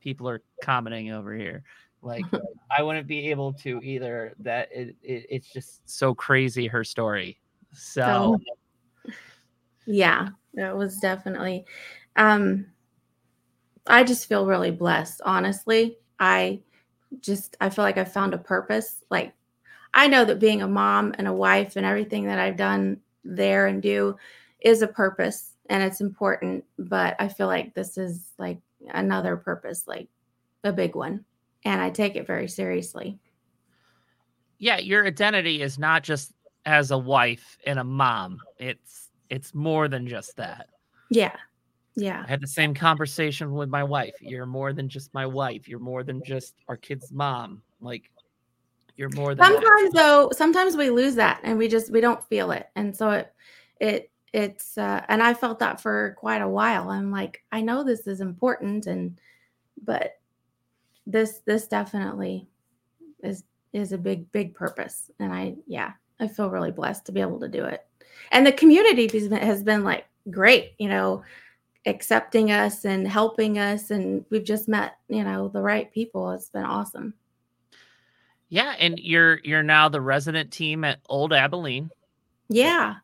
[0.00, 1.64] people are commenting over here.
[2.00, 2.24] Like
[2.70, 4.34] I wouldn't be able to either.
[4.38, 7.40] That it, it it's just so crazy her story.
[7.72, 8.38] So Oh.
[9.90, 11.64] Yeah, it was definitely.
[12.16, 12.66] Um,
[13.86, 15.96] I just feel really blessed, honestly.
[16.20, 16.60] I
[17.20, 19.02] just I feel like I found a purpose.
[19.10, 19.32] Like
[19.94, 23.66] I know that being a mom and a wife and everything that I've done there
[23.66, 24.16] and do
[24.60, 28.58] is a purpose and it's important, but I feel like this is like
[28.90, 30.08] another purpose, like
[30.64, 31.24] a big one.
[31.64, 33.18] And I take it very seriously.
[34.58, 36.32] yeah, your identity is not just
[36.66, 38.40] as a wife and a mom.
[38.58, 40.68] It's it's more than just that.
[41.10, 41.36] Yeah.
[41.96, 42.22] Yeah.
[42.26, 44.14] I had the same conversation with my wife.
[44.20, 45.68] You're more than just my wife.
[45.68, 47.62] You're more than just our kid's mom.
[47.80, 48.10] Like
[48.96, 49.62] You're more than that.
[49.62, 53.10] sometimes though sometimes we lose that and we just we don't feel it and so
[53.10, 53.32] it
[53.80, 57.82] it it's uh and i felt that for quite a while i'm like i know
[57.82, 59.18] this is important and
[59.84, 60.18] but
[61.06, 62.46] this this definitely
[63.22, 67.20] is is a big big purpose and i yeah i feel really blessed to be
[67.20, 67.86] able to do it
[68.30, 71.22] and the community has been, like great you know
[71.86, 76.50] accepting us and helping us and we've just met you know the right people it's
[76.50, 77.14] been awesome
[78.50, 81.90] Yeah, and you're you're now the resident team at Old Abilene.
[82.48, 82.96] Yeah,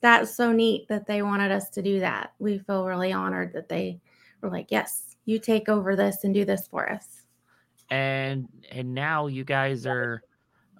[0.00, 2.32] that's so neat that they wanted us to do that.
[2.38, 4.00] We feel really honored that they
[4.40, 7.26] were like, "Yes, you take over this and do this for us."
[7.90, 10.22] and and now you guys are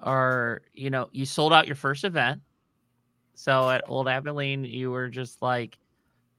[0.03, 2.41] are you know you sold out your first event
[3.37, 5.79] so at old abilene you were just like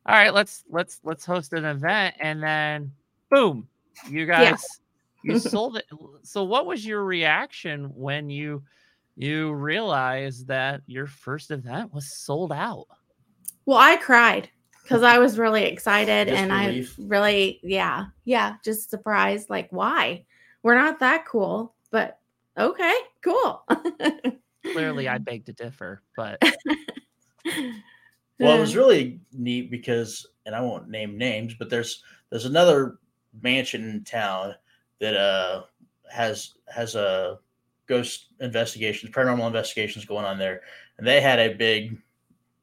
[0.06, 2.92] all right let's let's let's host an event and then
[3.32, 3.66] boom
[4.10, 4.82] you guys
[5.24, 5.86] you sold it
[6.24, 8.62] so what was your reaction when you
[9.16, 12.88] you realized that your first event was sold out
[13.68, 14.50] Well, I cried
[14.82, 19.50] because I was really excited Just and I really, yeah, yeah, just surprised.
[19.50, 20.26] Like, why?
[20.64, 22.18] We're not that cool, but
[22.58, 23.66] okay, cool.
[24.74, 26.42] clearly i beg to differ but
[28.40, 33.00] Well, it was really neat because, and I won't name names, but there's there's another
[33.42, 34.56] mansion in town
[35.00, 35.64] that uh
[36.12, 37.40] has has a
[37.88, 40.62] ghost investigations, paranormal investigations going on there,
[40.98, 41.98] and they had a big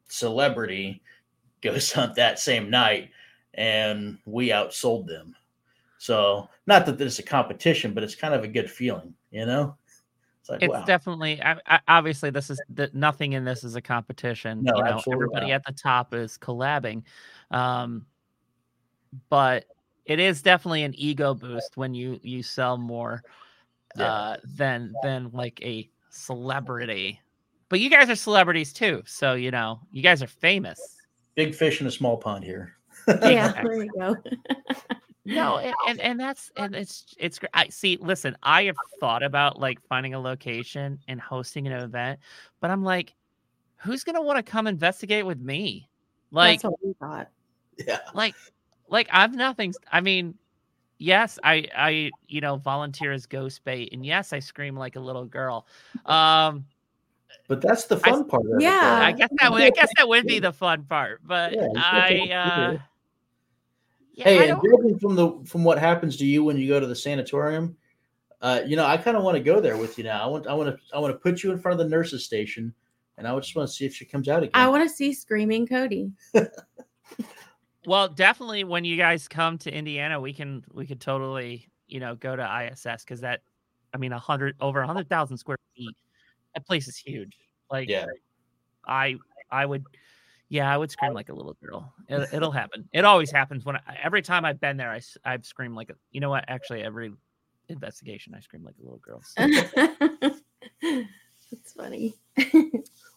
[0.08, 1.02] celebrity
[1.60, 3.10] ghost hunt that same night,
[3.54, 5.34] and we outsold them.
[5.98, 9.76] So, not that it's a competition, but it's kind of a good feeling, you know.
[10.44, 13.76] It's like it's wow, definitely I, I, obviously this is that nothing in this is
[13.76, 15.54] a competition No, you know absolutely everybody not.
[15.54, 17.02] at the top is collabing
[17.50, 18.04] um
[19.30, 19.64] but
[20.04, 23.24] it is definitely an ego boost when you you sell more
[23.96, 24.12] Yeah.
[24.12, 27.22] uh than than like a celebrity
[27.70, 30.98] but you guys are celebrities too so you know you guys are famous
[31.36, 32.74] big fish in a small pond here.
[33.06, 34.16] yeah, there you go.
[35.24, 37.50] No, and, and and that's and it's it's great.
[37.54, 37.96] I see.
[38.00, 42.20] Listen, I have thought about like finding a location and hosting an event,
[42.60, 43.14] but I'm like,
[43.76, 45.88] who's gonna want to come investigate with me?
[46.30, 47.28] Like, That's what we thought.
[47.78, 48.00] Yeah.
[48.14, 48.34] like,
[48.88, 49.72] like I've nothing.
[49.90, 50.34] I mean,
[50.98, 55.00] yes, I I you know volunteer as ghost bait, and yes, I scream like a
[55.00, 55.66] little girl.
[56.06, 56.66] Um,
[57.48, 58.62] But that's the I- fun part of it.
[58.62, 59.00] Yeah.
[59.02, 62.28] I guess that would I guess that would be the fun part, but Yeah, I
[62.32, 62.78] uh.
[64.14, 66.86] Yeah, hey, and judging from the from what happens to you when you go to
[66.86, 67.76] the sanatorium,
[68.40, 70.22] uh, you know, I kind of want to go there with you now.
[70.22, 72.24] I want I want to I want to put you in front of the nurses
[72.24, 72.72] station,
[73.18, 74.52] and I just want to see if she comes out again.
[74.54, 76.12] I want to see Screaming Cody.
[77.86, 82.14] Well, definitely when you guys come to Indiana, we can we could totally you know
[82.14, 83.42] go to ISS because that,
[83.92, 85.94] I mean, a hundred over a hundred thousand square feet.
[86.54, 87.36] That place is huge.
[87.70, 88.06] Like, Yeah.
[88.86, 89.16] I
[89.50, 89.84] I would,
[90.48, 91.92] yeah, I would scream like a little girl.
[92.08, 92.88] It, it'll happen.
[92.92, 95.94] It always happens when I, every time I've been there, I, I've screamed like a.
[96.12, 96.44] You know what?
[96.48, 97.12] Actually, every
[97.68, 99.22] investigation, I scream like a little girl.
[99.22, 100.34] So-
[101.52, 102.14] That's funny.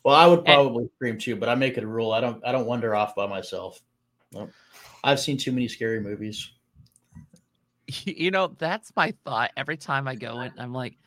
[0.04, 2.12] well, I would probably scream too, but I make it a rule.
[2.12, 3.82] I don't I don't wander off by myself.
[4.32, 4.52] Nope.
[5.04, 6.52] I've seen too many scary movies.
[7.88, 10.98] you know that's my thought every time i go in i'm like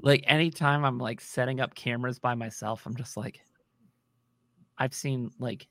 [0.00, 3.40] like anytime i'm like setting up cameras by myself i'm just like
[4.78, 5.66] i've seen like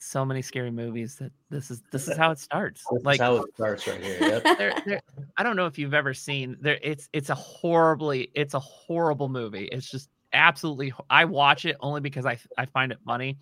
[0.00, 3.20] so many scary movies that this is this is how it starts This like is
[3.20, 4.18] how it starts right here.
[4.20, 4.42] Yep.
[4.58, 5.00] there, there,
[5.36, 9.28] i don't know if you've ever seen there it's it's a horribly it's a horrible
[9.28, 13.36] movie it's just absolutely i watch it only because i i find it funny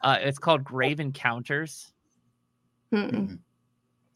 [0.00, 1.92] uh it's called grave encounters
[2.92, 3.38] Mm-mm.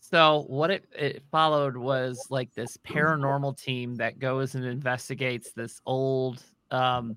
[0.01, 5.81] So what it, it followed was like this paranormal team that goes and investigates this
[5.85, 7.17] old um,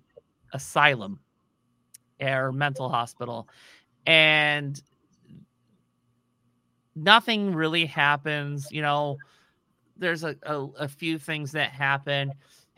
[0.54, 1.20] asylum
[2.22, 3.48] or mental hospital,
[4.06, 4.82] and
[6.96, 8.72] nothing really happens.
[8.72, 9.18] You know,
[9.98, 12.34] there's a, a, a few things that happen,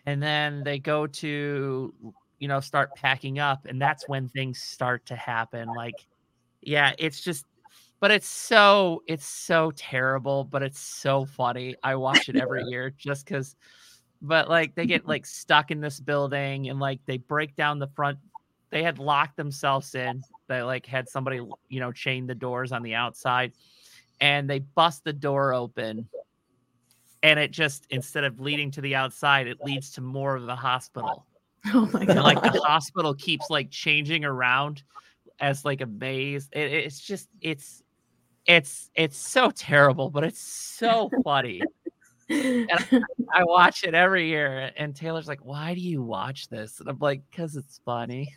[0.06, 1.94] and then they go to
[2.40, 5.70] you know start packing up, and that's when things start to happen.
[5.70, 6.06] Like,
[6.62, 7.46] yeah, it's just
[8.04, 12.94] but it's so it's so terrible but it's so funny i watch it every year
[12.98, 13.56] just because
[14.22, 17.88] but like they get like stuck in this building and like they break down the
[17.88, 18.18] front
[18.74, 22.84] they had locked themselves in they like had somebody you know chain the doors on
[22.84, 23.54] the outside
[24.20, 26.08] and they bust the door open
[27.22, 30.56] and it just instead of leading to the outside it leads to more of the
[30.56, 31.26] hospital
[31.74, 34.84] Oh my and like the hospital keeps like changing around
[35.40, 36.50] as like a maze.
[36.52, 37.84] It, it's just it's
[38.46, 41.62] it's it's so terrible, but it's so funny.
[42.30, 46.98] I watch it every year, and Taylor's like, "Why do you watch this?" And I'm
[47.00, 48.34] like, "Cause it's funny."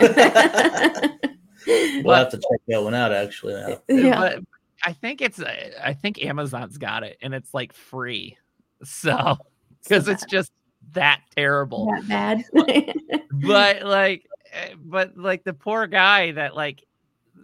[1.66, 3.80] we'll have to check that one out actually now.
[3.88, 4.18] yeah.
[4.18, 4.44] But
[4.84, 8.36] I think it's uh, I think Amazon's got it, and it's like free,
[8.82, 9.36] so
[9.82, 10.52] because it's just
[10.92, 11.86] that terrible.
[11.86, 12.44] that bad.
[13.42, 16.84] But like, eh, but like the poor guy that like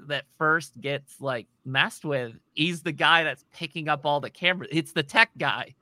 [0.08, 4.68] that first gets like messed with, he's the guy that's picking up all the cameras.
[4.72, 5.74] It's the tech guy.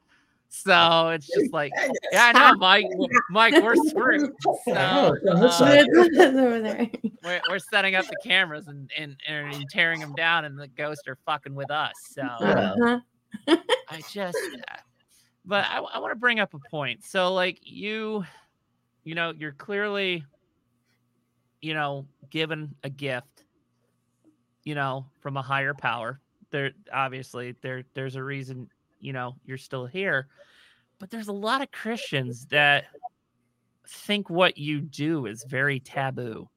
[0.57, 1.73] So it's just like,
[2.13, 2.87] yeah, I know, Mike.
[3.29, 4.31] Mike, we're screwed.
[4.41, 6.89] So Oh, uh, that's not- over there.
[7.25, 11.09] we're, we're setting up the cameras and, and and tearing them down, and the ghosts
[11.09, 11.93] are fucking with us.
[12.13, 13.01] So Uh-huh.
[13.91, 14.39] I just,
[14.71, 14.77] uh,
[15.45, 17.05] but I, I want to bring up a point.
[17.05, 18.25] So, like you,
[19.03, 20.25] you know, you're clearly,
[21.61, 23.45] you know, given a gift,
[24.63, 26.21] you know, from a higher power.
[26.51, 28.69] There, obviously, there, there's a reason,
[29.05, 30.29] you know, you're still here.
[30.99, 32.87] But there's a lot of Christians that
[33.87, 36.49] think what you do is very taboo.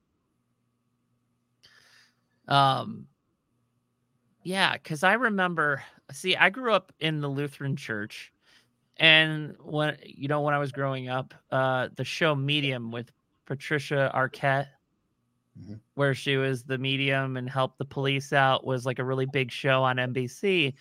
[2.47, 3.07] Um,
[4.43, 8.31] yeah, because I remember, see, I grew up in the Lutheran church.
[8.97, 13.11] And when, you know, when I was growing up, uh, the show Medium with
[13.45, 14.67] Patricia Arquette,
[15.59, 15.81] Mhm.
[15.95, 19.51] where she was the medium and helped the police out, was like a really big
[19.51, 20.75] show on NBC.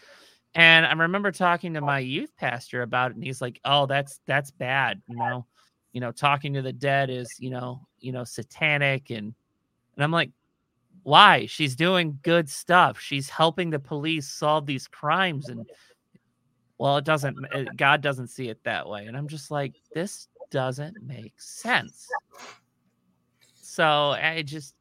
[0.56, 4.20] And I remember talking to my youth pastor about it, and he's like, "Oh, that's
[4.26, 5.46] that's bad, you know,
[5.92, 9.34] you know, talking to the dead is, you know, you know, satanic." And
[9.94, 10.30] and I'm like,
[11.02, 11.44] why?
[11.46, 12.98] She's doing good stuff.
[12.98, 15.66] She's helping the police solve these crimes, and
[16.78, 17.36] well, it doesn't.
[17.54, 22.08] uh, God doesn't see it that way, and I'm just like, this doesn't make sense.
[23.60, 24.74] So I just,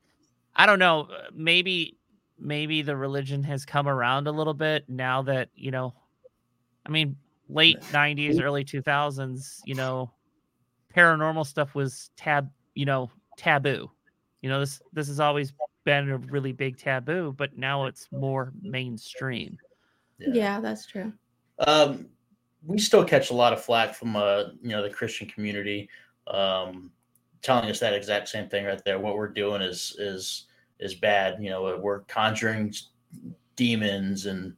[0.56, 1.02] I don't know.
[1.12, 1.98] uh, Maybe,
[2.40, 5.94] maybe the religion has come around a little bit now that you know.
[6.86, 7.18] I mean,
[7.50, 9.62] late '90s, early 2000s.
[9.66, 10.12] You know,
[10.96, 12.50] paranormal stuff was tab.
[12.76, 13.90] You know, taboo.
[14.42, 15.54] You know, this this has always
[15.86, 19.58] been a really big taboo, but now it's more mainstream.
[20.20, 21.14] Yeah, that's true.
[21.60, 22.08] Um,
[22.66, 25.90] we still catch a lot of flack from uh, you know, the Christian community,
[26.28, 26.92] um,
[27.42, 29.00] telling us that exact same thing right there.
[29.00, 30.46] What we're doing is is
[30.80, 31.38] is bad.
[31.42, 32.74] You know, we're conjuring
[33.56, 34.56] demons and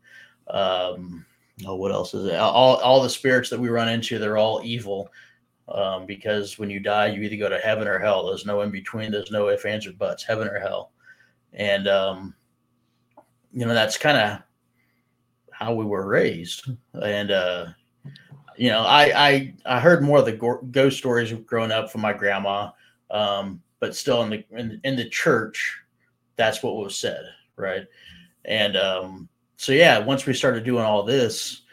[0.49, 1.25] um,
[1.65, 2.35] oh, what else is it?
[2.35, 5.09] All all the spirits that we run into, they're all evil.
[5.69, 8.25] Um, because when you die, you either go to heaven or hell.
[8.25, 9.11] There's no in between.
[9.11, 10.23] There's no ifs, ands, or buts.
[10.23, 10.91] Heaven or hell.
[11.53, 12.33] And um,
[13.51, 14.41] you know, that's kind of
[15.57, 16.69] how we were raised
[17.01, 17.65] and uh
[18.57, 22.13] you know i i i heard more of the ghost stories growing up from my
[22.13, 22.69] grandma
[23.09, 25.81] um but still in the in, in the church
[26.37, 27.23] that's what was said
[27.57, 27.85] right?
[28.45, 31.63] And um so yeah once we started doing all this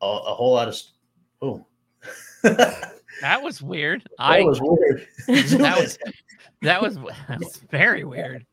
[0.00, 0.94] a, a whole lot of st-
[1.42, 1.66] oh.
[2.42, 4.08] That That was weird.
[4.18, 5.08] I was weird.
[5.26, 5.98] That was
[6.62, 6.94] that was
[7.28, 8.46] that was very weird.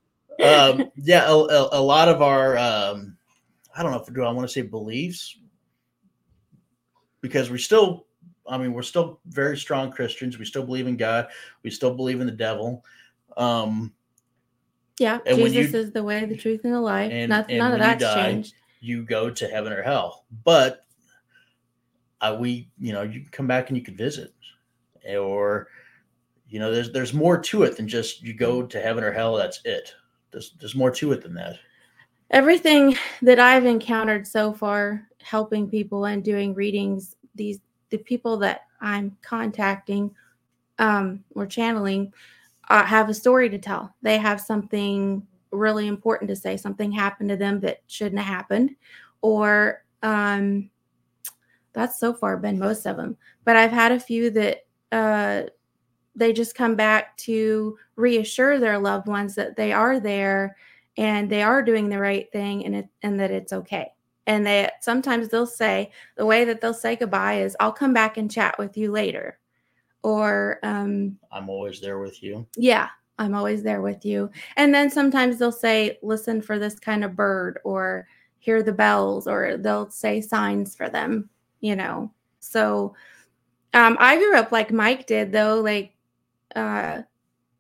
[0.43, 3.15] um yeah a, a, a lot of our um
[3.77, 5.37] i don't know if do i want to say beliefs?
[7.21, 8.07] Because we still
[8.47, 10.39] i mean we're still very strong christians.
[10.39, 11.27] We still believe in god.
[11.63, 12.83] We still believe in the devil.
[13.37, 13.93] Um
[14.99, 17.11] Yeah, And Jesus you- is the way, the truth, and the life.
[17.11, 18.53] And- Not, and none of when you that's die, changed.
[18.79, 20.85] you go to heaven or hell but
[22.21, 24.33] uh, we you know you can come back and you can visit
[25.17, 25.67] or
[26.47, 29.35] you know there's there's more to it than just you go to heaven or hell
[29.35, 29.93] that's it
[30.31, 31.57] there's there's more to it than that
[32.31, 37.59] Everything that I've encountered so far, helping people and doing readings, these
[37.91, 40.09] the people that I'm contacting
[40.79, 42.11] um, or channeling
[42.69, 43.93] uh, have a story to tell.
[44.01, 46.57] They have something really important to say.
[46.57, 48.75] Something happened to them that shouldn't have happened,
[49.21, 50.69] or um,
[51.73, 53.17] that's so far been most of them.
[53.43, 55.43] But I've had a few that uh,
[56.15, 60.55] they just come back to reassure their loved ones that they are there
[60.97, 63.91] and they are doing the right thing and it and that it's okay.
[64.27, 68.17] And they sometimes they'll say the way that they'll say goodbye is I'll come back
[68.17, 69.37] and chat with you later.
[70.05, 74.29] Or um i'm always there with you yeah, I'm always there with you.
[74.57, 78.07] And then sometimes they'll say, listen for this kind of bird, or
[78.39, 81.29] hear the bells, or they'll say signs for them,
[81.61, 82.11] you know.
[82.39, 82.93] So
[83.73, 85.93] um, I grew up like Mike did, though, like
[86.55, 87.01] uh,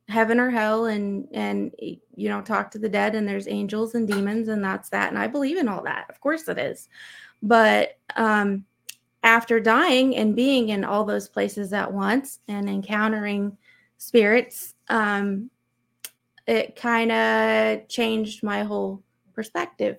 [0.09, 4.07] heaven or hell, and and you know, talk to the dead, and there's angels and
[4.07, 5.09] demons, and that's that.
[5.09, 6.89] And I believe in all that, of course it is.
[7.41, 8.65] But um,
[9.25, 13.57] after dying and being in all those places at once and encountering
[13.97, 15.49] spirits um
[16.47, 19.03] it kind of changed my whole
[19.33, 19.97] perspective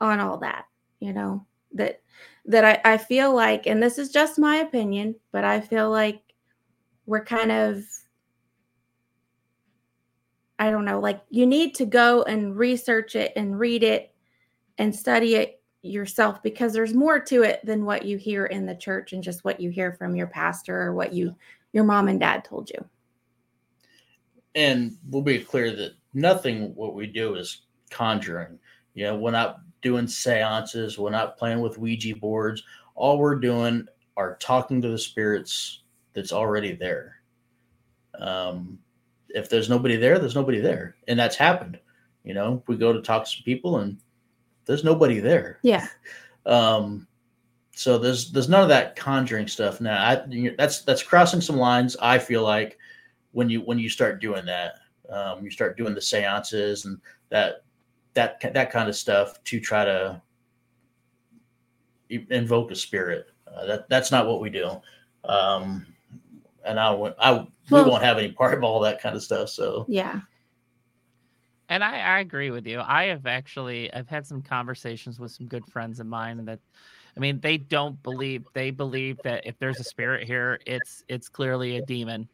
[0.00, 0.66] on all that
[1.00, 2.00] you know that
[2.48, 6.22] that I, I feel like, and this is just my opinion, but I feel like
[7.04, 7.84] we're kind of,
[10.58, 14.14] I don't know, like you need to go and research it and read it
[14.78, 18.74] and study it yourself because there's more to it than what you hear in the
[18.74, 21.34] church and just what you hear from your pastor or what you
[21.72, 22.84] your mom and dad told you.
[24.54, 28.58] And we'll be clear that nothing what we do is conjuring.
[28.94, 32.62] You know, we're not doing seances, we're not playing with Ouija boards.
[32.94, 35.82] All we're doing are talking to the spirits
[36.14, 37.16] that's already there.
[38.18, 38.78] Um,
[39.28, 40.96] if there's nobody there, there's nobody there.
[41.06, 41.78] And that's happened.
[42.24, 43.98] You know, we go to talk to some people and
[44.68, 45.58] there's nobody there.
[45.62, 45.86] Yeah.
[46.46, 47.06] Um,
[47.74, 50.02] so there's there's none of that conjuring stuff now.
[50.02, 51.94] I, that's that's crossing some lines.
[52.00, 52.78] I feel like
[53.32, 54.76] when you when you start doing that,
[55.10, 56.98] um, you start doing the seances and
[57.28, 57.64] that
[58.14, 60.22] that that kind of stuff to try to
[62.08, 63.26] invoke a spirit.
[63.46, 64.70] Uh, that that's not what we do.
[65.24, 65.84] Um,
[66.64, 69.22] and I won't, I Well- we won't have any part of all that kind of
[69.22, 69.50] stuff.
[69.50, 70.20] So Yeah.
[71.68, 72.80] And I, I agree with you.
[72.80, 76.60] I have actually I've had some conversations with some good friends of mine that
[77.16, 81.28] I mean they don't believe they believe that if there's a spirit here it's it's
[81.28, 82.28] clearly a demon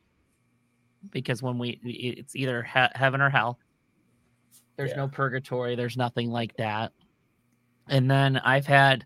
[1.11, 3.59] because when we it's either he- heaven or hell.
[4.77, 4.97] There's Yeah.
[4.97, 6.93] no purgatory, there's nothing like that.
[7.89, 9.05] And then I've had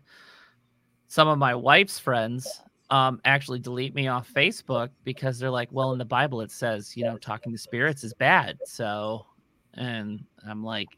[1.07, 2.61] some of my wife's friends
[2.91, 6.95] um actually delete me off Facebook because they're like, well in the Bible it says,
[6.95, 8.59] you know, talking to spirits is bad.
[8.65, 9.25] So
[9.73, 10.89] and I'm like,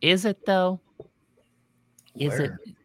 [0.00, 0.80] is it though?
[2.18, 2.60] Is Where?
[2.66, 2.76] it?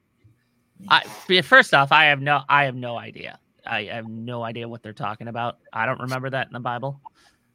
[0.90, 3.40] I first off, I have no, I have no idea.
[3.66, 5.58] I have no idea what they're talking about.
[5.74, 7.00] I don't remember that in the Bible.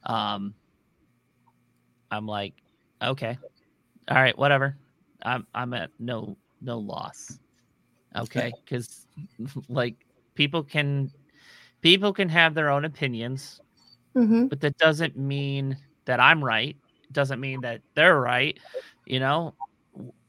[0.05, 0.55] Um,
[2.11, 2.55] I'm like,
[3.03, 3.39] okay,
[4.09, 4.77] all right, whatever.
[5.23, 7.39] I'm I'm at no no loss.
[8.17, 9.07] Okay, because
[9.69, 9.97] like
[10.35, 11.11] people can
[11.81, 13.61] people can have their own opinions
[14.15, 16.77] hmm but that doesn't mean that I'm right.
[17.15, 18.59] Doesn't mean that they're right.
[19.07, 19.55] You know,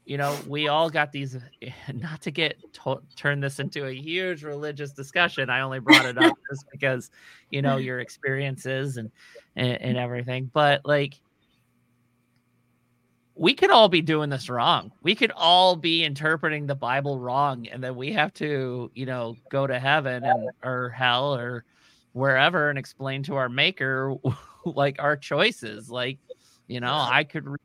[0.06, 1.36] you know, we all got these.
[1.92, 5.50] Not to get to- turn this into a huge religious discussion.
[5.50, 7.10] I only brought it up just because,
[7.50, 9.10] you know, your experiences and,
[9.56, 10.50] and and everything.
[10.54, 11.20] But like,
[13.34, 14.92] we could all be doing this wrong.
[15.02, 19.36] We could all be interpreting the Bible wrong, and then we have to, you know,
[19.50, 21.64] go to heaven and or hell or
[22.16, 24.14] wherever and explain to our maker
[24.64, 26.18] like our choices like
[26.68, 27.60] you know i could read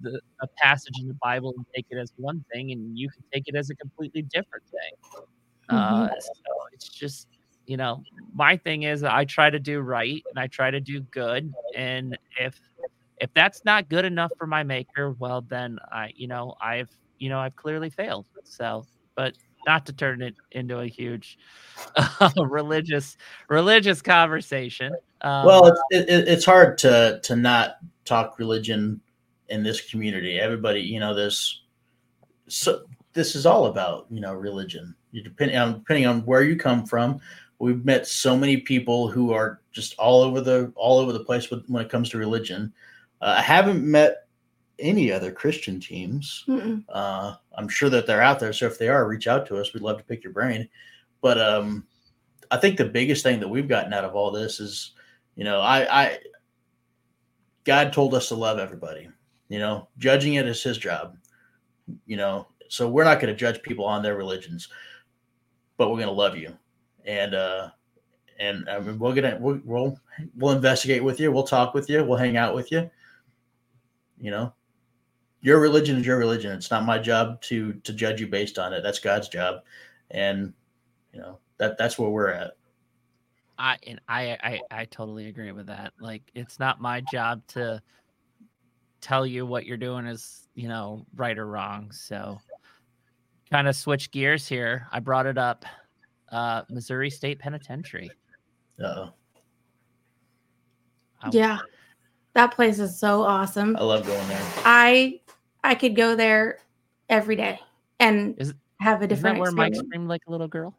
[0.00, 3.24] the, a passage in the bible and take it as one thing and you could
[3.32, 5.22] take it as a completely different thing.
[5.68, 6.32] Uh, so
[6.72, 7.28] it's just
[7.66, 8.02] you know
[8.34, 12.18] my thing is i try to do right and i try to do good and
[12.38, 12.58] if
[13.20, 17.28] if that's not good enough for my maker well then i you know i've you
[17.28, 18.84] know i've clearly failed so
[19.14, 19.34] but
[19.66, 21.38] not to turn it into a huge
[21.96, 23.16] uh, religious
[23.48, 24.92] religious conversation.
[25.20, 29.00] Um, well, it's it, it- it's hard to to not talk religion
[29.48, 30.38] in this community.
[30.38, 31.62] Everybody, you know, this
[32.48, 32.82] so
[33.12, 34.94] this is all about you know religion.
[35.12, 37.20] You depending on depending on where you come from.
[37.58, 41.48] We've met so many people who are just all over the all over the place
[41.50, 42.72] with, when it comes to religion.
[43.20, 44.21] Uh, I haven't met
[44.82, 46.44] any other Christian teams.
[46.88, 48.52] Uh, I'm sure that they're out there.
[48.52, 49.72] So if they are, reach out to us.
[49.72, 50.68] We'd love to pick your brain.
[51.22, 51.86] But um,
[52.50, 54.92] I think the biggest thing that we've gotten out of all this is,
[55.36, 56.18] you know, I, I
[57.64, 59.08] God told us to love everybody.
[59.48, 61.16] You know, judging it is His job.
[62.06, 64.68] You know, so we're not going to judge people on their religions,
[65.76, 66.56] but we're going to love you,
[67.04, 67.68] and uh,
[68.38, 69.98] and I mean, we're gonna we'll, we'll
[70.36, 71.30] we'll investigate with you.
[71.30, 72.04] We'll talk with you.
[72.04, 72.90] We'll hang out with you.
[74.20, 74.54] You know,
[75.42, 76.52] your religion is your religion.
[76.52, 78.82] It's not my job to to judge you based on it.
[78.82, 79.62] That's God's job,
[80.10, 80.52] and
[81.12, 82.52] you know that that's where we're at.
[83.58, 85.92] I and I, I I totally agree with that.
[86.00, 87.82] Like it's not my job to
[89.00, 91.90] tell you what you're doing is, you know, right or wrong.
[91.92, 92.40] So
[93.50, 94.86] kind of switch gears here.
[94.92, 95.64] I brought it up.
[96.30, 98.10] Uh Missouri State Penitentiary.
[98.82, 99.08] Uh,
[101.20, 101.58] I- Yeah.
[102.34, 103.76] That place is so awesome.
[103.76, 104.42] I love going there.
[104.64, 105.20] I
[105.64, 106.58] I could go there
[107.08, 107.60] every day
[108.00, 109.12] and Is- have a different.
[109.12, 109.88] Isn't that different where Mike experience.
[109.88, 110.74] screamed like a little girl?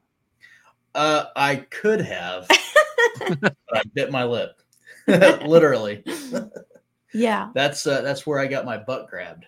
[0.95, 2.47] Uh, I could have,
[3.41, 4.59] but I bit my lip.
[5.07, 6.03] Literally,
[7.13, 7.49] Yeah.
[7.53, 9.45] that's uh, that's where I got my butt grabbed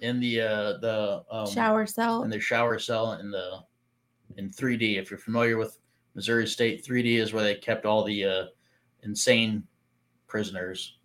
[0.00, 2.22] in the uh, the um, Shower cell.
[2.22, 3.60] in the shower cell in the
[4.36, 4.98] in 3D.
[4.98, 5.78] If you're familiar with
[6.14, 8.44] Missouri State, 3D is where they kept all the uh,
[9.02, 9.62] insane
[10.28, 10.96] prisoners.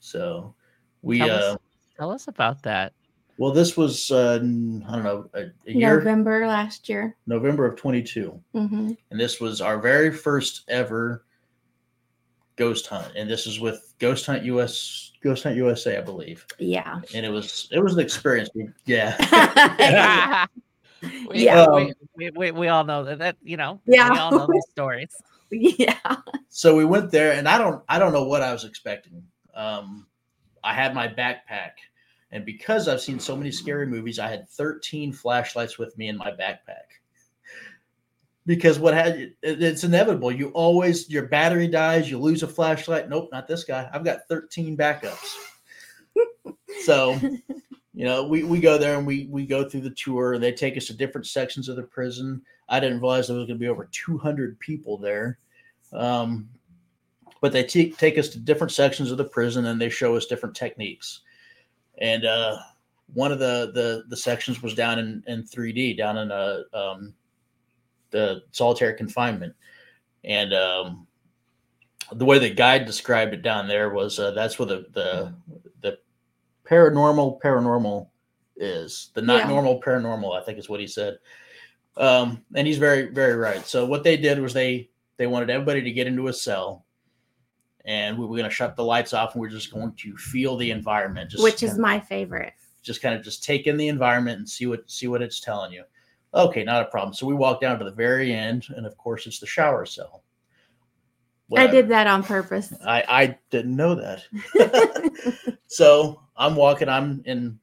[0.00, 0.54] So
[1.02, 1.58] we uh, us,
[1.96, 2.92] tell us about that.
[3.36, 7.16] Well, this was uh, n- I don't know a, a year November last year.
[7.26, 11.24] November of 22, hmm and this was our very first ever
[12.56, 17.00] ghost hunt, and this is with Ghost Hunt US Ghost Hunt USA, I believe, Yeah.
[17.14, 18.50] and it was it was an experience.
[18.84, 19.16] Yeah.
[21.28, 21.66] we, Yeah.
[21.74, 24.12] we, we, we, we all know that, that you know Yeah.
[24.12, 25.08] we all know these stories
[25.50, 25.98] yeah.
[26.48, 29.22] so we went there and i don't i don't know what i was expecting
[29.54, 30.06] um
[30.64, 31.72] i had my backpack.
[32.32, 36.16] And because i've seen so many scary movies i had 13 flashlights with me in
[36.16, 36.90] my backpack.
[38.46, 40.32] Because what had it's inevitable.
[40.32, 43.08] You always your battery dies you lose a flashlight.
[43.08, 43.88] Nope not this guy.
[43.92, 45.34] I've got 13 backups.
[46.84, 47.18] So
[47.94, 50.34] you know we, we go there and we we go through the tour.
[50.34, 52.42] And they take us to different sections of the prison.
[52.68, 55.38] I didn't realize there was going to be over 200 people there.
[55.92, 56.48] Um,
[57.44, 60.24] but they t- take us to different sections of the prison and they show us
[60.24, 61.20] different techniques.
[61.98, 62.56] And uh,
[63.12, 67.12] one of the, the the sections was down in, in 3d down in a um,
[68.12, 69.54] the solitary confinement.
[70.24, 71.06] And um,
[72.12, 75.34] the way the guide described it down there was uh, that's where the the
[75.82, 75.98] the
[76.64, 78.08] paranormal paranormal
[78.56, 79.10] is.
[79.12, 79.48] The not Yeah.
[79.48, 81.18] normal paranormal i think is what he said.
[81.98, 83.66] Um, and he's very very right.
[83.66, 84.88] So what they did was they
[85.18, 86.86] they wanted everybody to get into a cell
[87.84, 90.56] and we were going to shut the lights off and we're just going to feel
[90.56, 92.54] the environment just Which is my favorite.
[92.82, 95.72] just kind of just take in the environment and see what see what it's telling
[95.72, 95.84] you
[96.32, 99.26] okay not a problem so we walk down to the very end and of course
[99.26, 100.24] it's the shower cell
[101.56, 102.72] I did that on purpose.
[102.86, 104.24] I, I didn't know that.
[105.66, 107.58] so I'm walking, I'm in,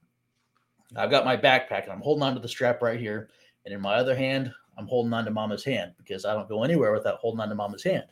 [0.95, 3.30] I've got my backpack and I'm holding on to the strap right here.
[3.65, 6.63] And in my other hand, I'm holding on to mama's hand because I don't go
[6.63, 8.05] anywhere without holding on to mama's hand.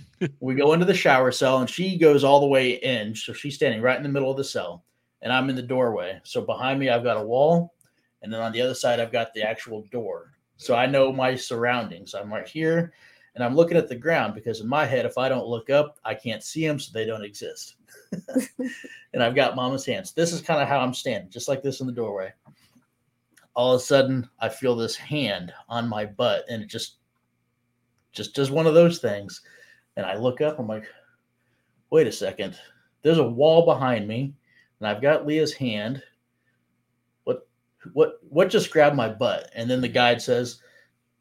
[0.40, 3.14] we go into the shower cell and she goes all the way in.
[3.14, 4.84] So she's standing right in the middle of the cell
[5.22, 6.20] and I'm in the doorway.
[6.24, 7.74] So behind me, I've got a wall.
[8.22, 10.32] And then on the other side, I've got the actual door.
[10.56, 12.14] So I know my surroundings.
[12.14, 12.92] I'm right here
[13.34, 15.98] and I'm looking at the ground because in my head, if I don't look up,
[16.04, 17.76] I can't see them, so they don't exist.
[19.14, 20.12] and I've got mama's hands.
[20.12, 22.32] This is kind of how I'm standing, just like this in the doorway.
[23.54, 26.96] All of a sudden, I feel this hand on my butt, and it just
[28.12, 29.40] just does one of those things.
[29.96, 30.84] And I look up, I'm like,
[31.90, 32.56] wait a second.
[33.02, 34.34] There's a wall behind me,
[34.80, 36.02] and I've got Leah's hand.
[37.24, 37.48] What
[37.92, 39.50] what what just grabbed my butt?
[39.54, 40.60] And then the guide says,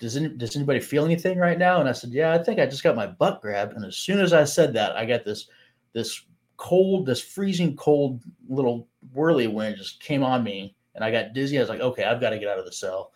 [0.01, 1.79] does, any, does anybody feel anything right now?
[1.79, 3.73] And I said, yeah, I think I just got my butt grabbed.
[3.73, 5.47] And as soon as I said that, I got this,
[5.93, 6.23] this
[6.57, 11.57] cold, this freezing cold little whirly wind just came on me and I got dizzy.
[11.57, 13.11] I was like, okay, I've got to get out of the cell.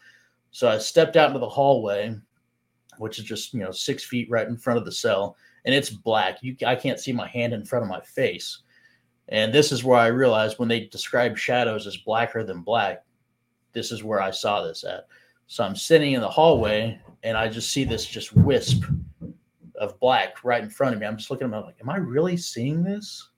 [0.52, 2.16] So I stepped out into the hallway,
[3.00, 5.36] which is just, you know, six feet right in front of the cell
[5.66, 6.38] and it's black.
[6.42, 8.60] You, I can't see my hand in front of my face.
[9.30, 13.04] And this is where I realized when they describe shadows as blacker than black,
[13.74, 15.08] this is where I saw this at.
[15.48, 18.84] So I'm sitting in the hallway and I just see this just wisp
[19.80, 21.08] of black right in front of me.
[21.08, 23.30] I'm just looking at them like, am I really seeing this?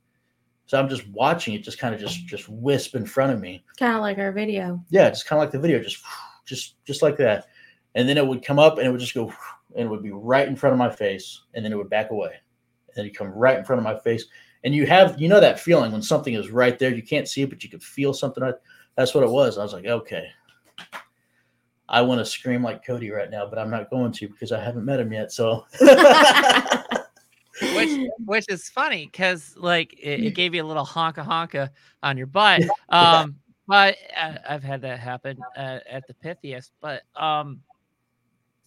[0.68, 3.64] So I'm just watching it just kind of just just wisp in front of me.
[3.80, 4.84] Kind of like our video.
[4.90, 6.04] Yeah, just kind of like the video, just
[6.46, 7.48] just just like that.
[7.96, 9.34] And then it would come up and it would just go
[9.78, 12.12] and it would be right in front of my face and then it would back
[12.12, 12.34] away.
[12.88, 14.26] And then it'd come right in front of my face.
[14.64, 17.44] And you have you know that feeling when something is right there, you can't see
[17.44, 18.44] it, but you can feel something.
[18.96, 19.58] That's what it was.
[19.58, 20.28] I was like, okay,
[21.88, 24.62] I want to scream like Cody right now, but I'm not going to because I
[24.62, 25.32] haven't met him yet.
[25.32, 25.66] So
[27.62, 31.70] which which is funny because like it, it gave you a little honka honka
[32.04, 32.64] on your butt.
[32.90, 33.36] Um,
[33.68, 36.64] but uh, I've had that happen uh, at the Pythian.
[36.82, 37.62] But um,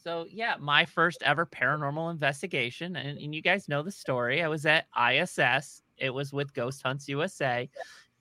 [0.03, 4.42] so yeah, my first ever paranormal investigation, and, and you guys know the story.
[4.42, 5.82] I was at ISS.
[5.96, 7.68] It was with Ghost Hunts USA.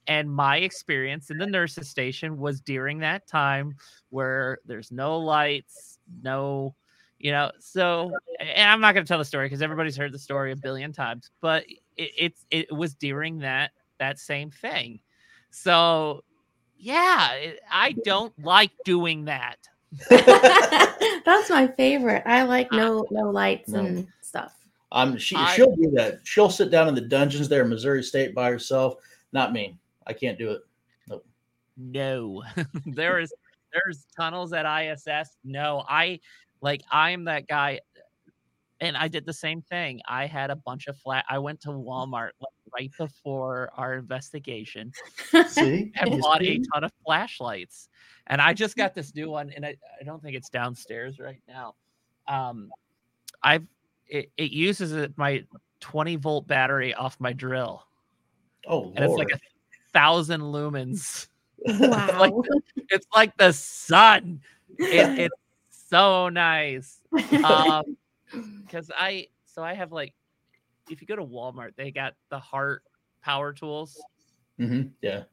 [0.08, 3.76] And my experience in the nurses station was during that time
[4.10, 6.74] where there's no lights, no
[7.20, 10.20] you know so and i'm not going to tell the story because everybody's heard the
[10.20, 11.66] story a billion times but
[11.98, 15.00] it, it's it was during that that same thing
[15.52, 16.24] so
[16.78, 19.58] yeah i don't like doing that
[20.10, 22.24] That's my favorite.
[22.26, 23.80] I like no no lights No.
[23.80, 24.54] and stuff.
[24.92, 26.20] um, she I- she'll do that.
[26.24, 28.96] She'll sit down in the dungeons there in Missouri State by herself.
[29.32, 29.78] Not me.
[30.08, 30.62] I can't do it.
[31.78, 32.44] no
[32.86, 33.34] there is
[33.72, 35.08] there's tunnels at iss
[35.46, 36.20] no i
[36.62, 37.80] like i'm that guy
[38.82, 41.70] and i did the same thing i had a bunch of flat i went to
[41.70, 44.92] walmart like, right before our investigation
[45.48, 47.89] See, and bought a ton of flashlights.
[48.30, 51.42] And I just got this new one, and I, I don't think it's downstairs right
[51.48, 51.76] now.
[52.28, 52.70] Um,
[53.42, 53.66] I've
[54.08, 55.44] it, it uses it, my
[55.80, 57.84] 20 volt battery off my drill,
[58.68, 59.40] Oh and it's like a
[59.94, 61.28] thousand lumens.
[61.68, 62.18] Wow.
[62.20, 62.34] like
[62.90, 64.42] it's like the sun.
[64.80, 65.36] It, it's
[65.90, 67.00] so nice.
[67.44, 67.84] Um,
[68.66, 70.14] because I so I have like,
[70.90, 72.84] if you go to Walmart, they got the Hart
[73.22, 74.02] power tools.
[74.58, 75.24] hmm Yeah.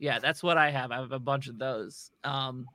[0.00, 0.90] Yeah, that's what I have.
[0.90, 2.10] I have a bunch of those.
[2.24, 2.66] Um,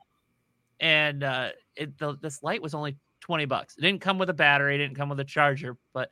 [0.80, 3.76] and uh, it the, this light was only twenty bucks.
[3.76, 4.76] It didn't come with a battery.
[4.76, 6.10] It didn't come with a charger, but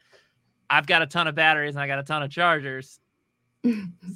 [0.68, 3.00] I've got a ton of batteries and I got a ton of chargers.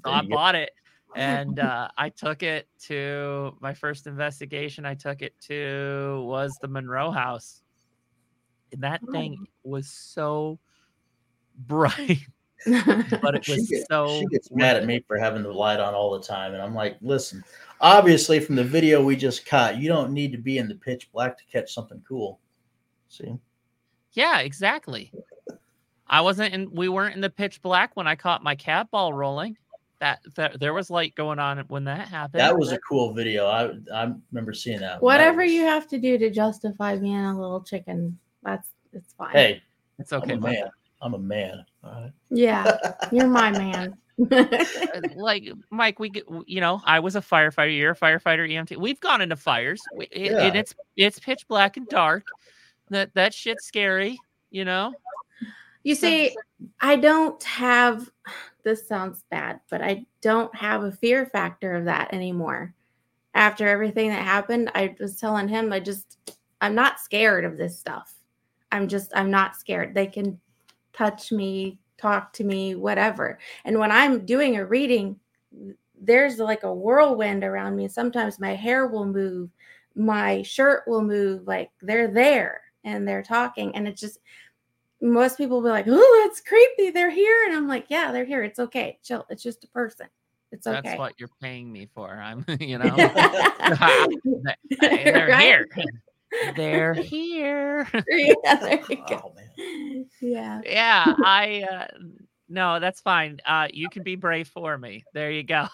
[0.05, 0.71] So I bought it
[1.17, 4.85] and uh, I took it to my first investigation.
[4.85, 7.63] I took it to was the Monroe House.
[8.73, 10.59] And that thing was so
[11.67, 12.19] bright,
[12.67, 14.19] but it She gets, so.
[14.21, 16.75] she gets mad at me for having the light on all the time, and I'm
[16.75, 17.45] like, listen,
[17.81, 21.11] obviously from the video we just caught, you don't need to be in the pitch
[21.13, 22.41] black to catch something cool.
[23.09, 23.35] See,
[24.13, 25.13] Yeah, exactly.
[26.07, 26.71] I wasn't in.
[26.73, 29.57] We weren't in the pitch black when I caught my cat ball rolling.
[30.01, 32.41] That, that there was light going on when that happened.
[32.41, 33.47] that was a cool video.
[33.47, 34.87] I I remember seeing that.
[34.91, 34.95] one.
[34.95, 39.13] That Whatever was- you have to do to justify being a little chicken, that's it's
[39.15, 39.33] fine.
[39.33, 39.63] Hey,
[39.99, 40.35] it's I'm okay.
[40.35, 40.69] a man.
[41.01, 41.65] I'm a man.
[41.85, 42.13] All right.
[42.31, 42.77] Yeah,
[43.13, 43.97] you're my man.
[44.31, 47.77] Uh, like Mike, we get you know, I was a firefighter.
[47.77, 48.77] You're a firefighter, EMT.
[48.77, 52.25] We've gone into fires, we, it, and it's it's pitch black and dark.
[52.91, 54.19] That that shit's scary,
[54.51, 54.93] you know.
[55.85, 56.37] You see,
[56.81, 58.11] I don't have
[58.65, 62.75] this sounds bad, but I don't have a fear factor of that anymore.
[63.35, 66.19] After everything that happened, I was telling him I just
[66.61, 68.13] I'm not scared of this stuff.
[68.73, 69.95] I'm just I'm not scared.
[69.95, 70.41] They can
[70.99, 73.39] touch me, talk to me, whatever.
[73.65, 75.19] And when I'm doing a reading,
[76.01, 77.87] there's like a whirlwind around me.
[77.89, 79.51] Sometimes my hair will move,
[79.95, 83.75] my shirt will move, like they're there and they're talking.
[83.77, 84.19] And it's just
[85.01, 86.91] most people will be like, Oh, that's creepy.
[86.91, 87.45] They're here.
[87.47, 88.43] And I'm like, Yeah, they're here.
[88.43, 88.99] It's okay.
[89.05, 89.25] Chill.
[89.31, 90.07] It's just a person.
[90.51, 90.81] It's okay.
[90.83, 92.11] That's what you're paying me for.
[92.11, 92.97] I'm, you know,
[94.81, 95.41] they're Right?
[95.41, 95.69] here.
[96.57, 97.89] They're here.
[98.09, 99.23] yeah, there you go.
[99.25, 100.07] Oh man.
[100.21, 100.61] Yeah.
[100.65, 101.67] yeah, I.
[101.71, 101.87] uh
[102.49, 103.41] No, that's fine.
[103.47, 105.05] Uh You can be brave for me.
[105.15, 105.67] There you go.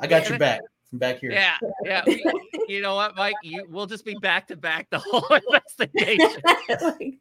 [0.00, 0.60] I got your back
[0.90, 1.32] from back here.
[1.32, 2.02] Yeah, yeah.
[2.06, 2.24] we-
[2.68, 3.34] you know what, Mike?
[3.42, 6.42] You we'll just be back to back the whole investigation.
[6.80, 7.18] like.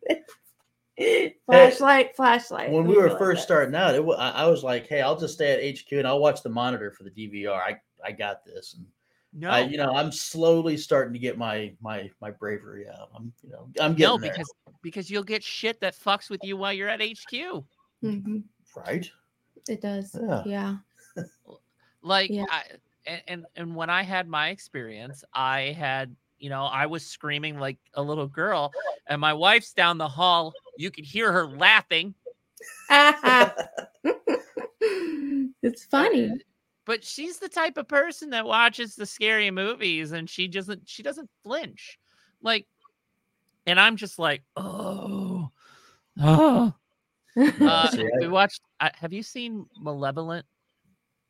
[1.45, 2.71] Flashlight, flashlight.
[2.71, 3.43] When we were like first this.
[3.43, 6.19] starting out, it, I, I was like, "Hey, I'll just stay at HQ and I'll
[6.19, 7.53] watch the monitor for the DVR.
[7.59, 8.85] I, I got this." And
[9.33, 13.09] No, I, you know, I'm slowly starting to get my my my bravery out.
[13.15, 16.43] I'm, you know, I'm getting no, there, because because you'll get shit that fucks with
[16.43, 17.63] you while you're at HQ.
[18.03, 18.43] Mhm.
[18.75, 19.09] right.
[19.67, 20.15] It does.
[20.19, 20.43] Yeah.
[20.45, 20.77] Yeah.
[22.01, 22.45] Like, Yeah.
[22.49, 22.63] I,
[23.05, 27.59] and, and and when I had my experience, I had you know I was screaming
[27.59, 28.71] like a little girl,
[29.07, 30.53] and my wife's down the hall.
[30.77, 32.13] You could hear her laughing.
[35.61, 36.31] it's funny.
[36.87, 41.03] But she's the type of person that watches the scary movies and she doesn't she
[41.03, 41.99] doesn't flinch
[42.41, 42.65] like
[43.67, 45.51] and i'm just like oh
[46.19, 46.73] oh
[47.61, 50.45] uh, See, we watched uh, have you seen malevolent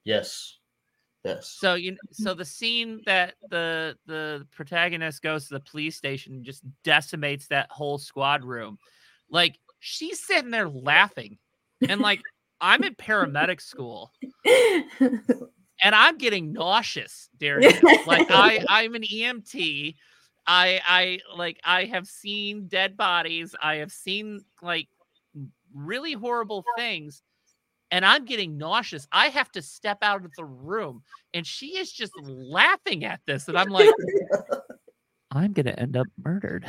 [0.06, 0.60] Yes.
[1.26, 1.58] Yes.
[1.60, 6.46] so you so the scene that the the protagonist goes to the police station and
[6.46, 8.78] just decimates that whole squad room
[9.30, 11.38] like she's sitting there laughing
[11.90, 12.22] and like
[12.62, 14.12] i'm in paramedic school
[15.84, 18.08] and I'm getting nauseous during this.
[18.08, 19.96] Like I, I'm an EMT.
[20.46, 23.56] I, I like I have seen dead bodies.
[23.62, 24.88] I have seen like
[25.74, 27.22] really horrible things,
[27.92, 29.08] and I'm getting nauseous.
[29.12, 31.04] I have to step out of the room,
[31.34, 33.90] and she is just laughing at this, and I'm like,
[35.32, 36.66] I'm gonna end up murdered.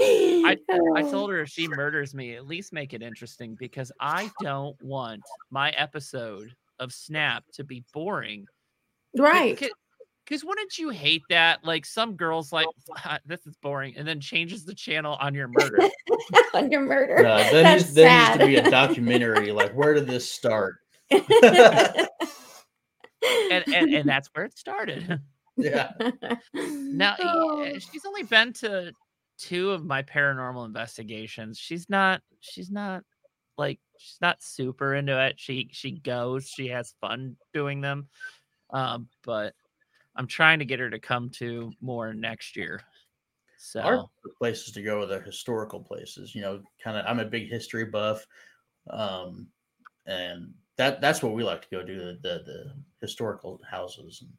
[0.00, 0.56] I
[0.96, 4.80] I told her if she murders me, at least make it interesting because I don't
[4.82, 5.20] want
[5.50, 8.46] my episode of Snapped to be boring.
[9.16, 9.60] right.
[10.26, 11.64] Because wouldn't you hate that?
[11.64, 12.66] Like some girls like
[12.98, 15.88] "Ah, this is boring, and then changes the channel on your murder.
[16.54, 17.20] on your murder.
[17.22, 19.50] No, then That's needs, there needs to be a documentary.
[19.50, 20.76] Like, where did this start?
[21.10, 21.24] and,
[23.22, 25.20] and and that's where it started.
[25.56, 25.90] Yeah.
[26.54, 27.62] Now Oh.
[27.64, 28.92] uh, she's only been to
[29.40, 31.58] two of my paranormal investigations.
[31.58, 33.02] She's not she's not
[33.56, 35.34] like she's not super into it.
[35.38, 38.08] She she goes, she has fun doing them.
[38.70, 39.54] Um, but
[40.14, 42.82] I'm trying to get her to come to more next year.
[43.58, 44.06] So Our
[44.38, 46.34] places to go are the historical places.
[46.34, 47.04] You know, kind of.
[47.06, 48.26] I'm a big history buff,
[48.88, 49.48] um,
[50.06, 54.30] and that that's what we like to go do the the, the historical houses and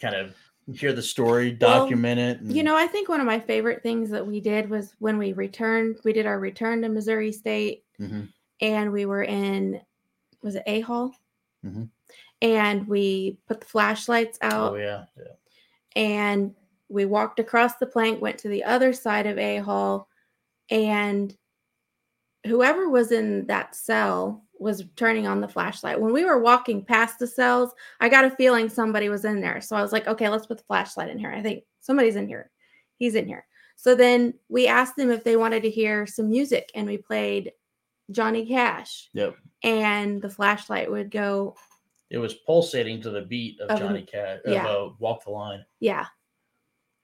[0.00, 0.34] kind of
[0.72, 2.40] hear the story, Well, document it.
[2.40, 5.18] And, You know, I think one of my favorite things that we did was when
[5.18, 8.28] we returned, we did our return to Missouri State Mhm.
[8.60, 9.80] and we were in
[10.42, 11.14] was it A Hall?
[11.64, 11.88] Mhm.
[12.42, 15.32] And we put the flashlights out Oh yeah, yeah.
[15.96, 16.54] and
[16.90, 20.08] we walked across the plank, went to the other side of A Hall,
[20.70, 21.34] and
[22.46, 26.00] whoever was in that cell was turning on the flashlight.
[26.00, 29.60] When we were walking past the cells, I got a feeling somebody was in there.
[29.60, 31.30] So I was like, okay, let's put the flashlight in here.
[31.30, 32.50] I think somebody's in here.
[32.96, 33.46] He's in here.
[33.76, 37.52] So then we asked them if they wanted to hear some music, and we played
[38.10, 39.36] Johnny Cash, Yep.
[39.62, 41.56] and the flashlight would go,
[42.10, 44.40] It was pulsating to the beat of Of- Johnny Cash.
[44.44, 44.66] Of, yeah.
[44.66, 45.64] uh, Walk the Line.
[45.80, 46.06] yeah.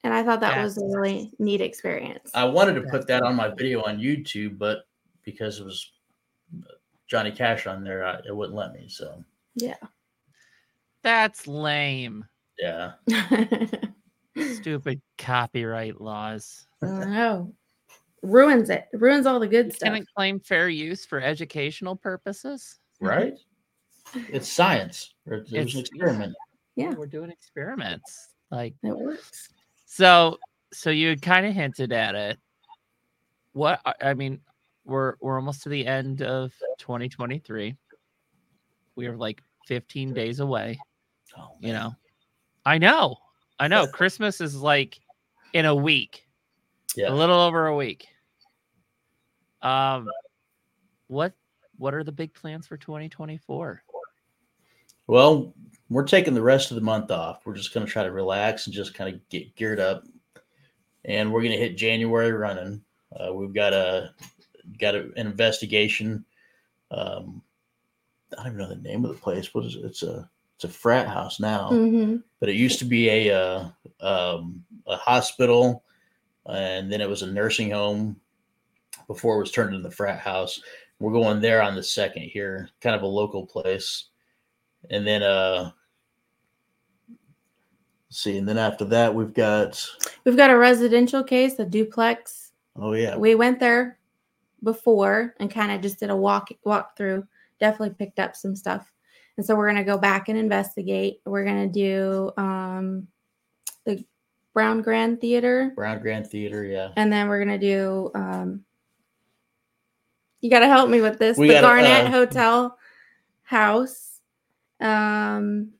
[0.02, 2.30] And I thought that was a really neat experience.
[2.34, 4.84] I wanted to put that on my video on YouTube, but
[5.24, 5.90] because it was
[7.10, 8.86] Johnny Cash on there, I, it wouldn't let me.
[8.88, 9.24] So
[9.56, 9.76] yeah.
[11.02, 12.24] That's lame.
[12.58, 12.92] yeah,
[14.54, 16.66] Stupid copyright laws.
[16.82, 17.54] I don't know.
[18.22, 18.86] Ruins it.
[18.92, 19.86] Ruins all the good stuff.
[19.88, 22.78] Can it claim fair use for educational purposes?
[23.00, 23.34] right.
[24.14, 25.14] It's science.
[25.26, 26.34] Or It was It's- an experiment.
[26.76, 26.94] Yeah.
[26.94, 28.28] We're doing experiments.
[28.50, 29.48] Like It works.
[29.86, 30.38] so
[30.72, 32.38] so you kind of hinted at it.
[33.52, 34.40] What I mean,
[34.90, 37.76] we're we're almost to the end of 2023.
[38.96, 40.78] We are like 15 days away.
[41.38, 41.94] Oh, you know
[42.66, 43.14] i know
[43.60, 44.98] i know christmas is like
[45.52, 46.26] in a week
[46.96, 47.12] Yeah.
[47.12, 48.08] a little over a week
[49.62, 50.08] um
[51.06, 51.34] what
[51.78, 53.80] what are the big plans for 2024
[55.06, 55.54] Well,
[55.88, 57.46] we're taking the rest of the month off.
[57.46, 60.02] We're just going to try to relax and just kind of get geared up.
[61.04, 62.82] And we're going to hit January running.
[63.16, 64.14] Uh, we've got a
[64.80, 66.24] got a, an investigation.
[66.90, 67.42] Um,
[68.32, 69.52] I don't even know the name of the place.
[69.54, 69.84] What is it?
[69.84, 73.68] It's a it's a frat house now, hmm but it used to be a uh,
[74.00, 75.84] um, a hospital,
[76.46, 78.18] and then it was a nursing home
[79.06, 80.60] before it was turned into the frat house.
[80.98, 84.06] We're going there on the second here, kind of a local place
[84.88, 85.70] and then uh
[88.08, 89.86] see and then after that we've got
[90.24, 92.52] We've got a residential case, a duplex.
[92.76, 93.98] oh yeah We went there
[94.62, 97.26] before and kind of just did a walk walk through.
[97.58, 98.92] Definitely picked up some stuff.
[99.36, 101.20] And so we're gonna go back and investigate.
[101.24, 103.08] We're gonna do um
[103.84, 104.04] the
[104.52, 105.72] Brown Grand Theater.
[105.76, 108.64] brown grand theater yeah And then we're gonna do um
[110.40, 111.36] you gotta help me with this.
[111.36, 112.78] We the gotta, Garnet uh, Hotel
[113.42, 114.20] House.
[114.80, 115.72] Um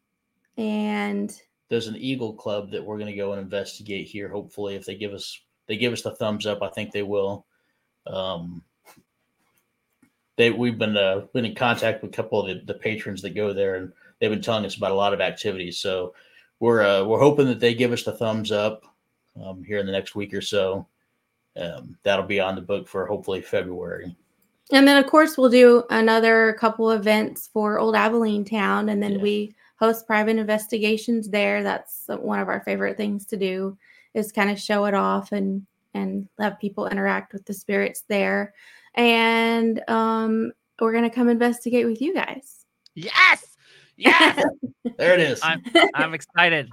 [0.56, 1.34] and
[1.70, 4.94] there's an eagle club that we're going to go and investigate here hopefully if they
[4.94, 7.46] give us they give us the thumbs up i think they will
[8.06, 8.62] um
[10.40, 13.34] they we've been uh, been in contact with a couple of the, the patrons that
[13.34, 16.14] go there and they've been telling us about a lot of activities so
[16.60, 18.84] we're uh, we're hoping that they give us the thumbs up
[19.44, 20.86] um, here in the next week or so
[21.60, 24.16] um, that'll be on the book for hopefully february
[24.72, 29.12] and then of course we'll do another couple events for Old Abilene Town and then
[29.14, 29.22] Yeah.
[29.22, 31.62] we host private investigations there.
[31.62, 33.76] That's one of our favorite things to do
[34.14, 38.54] is kind of show it off and and have people interact with the spirits there.
[38.94, 42.64] And um we're gonna come investigate with you guys.
[42.94, 43.56] yes
[43.96, 44.42] yes
[44.96, 45.62] there it is I'm-
[45.94, 46.68] i'm excited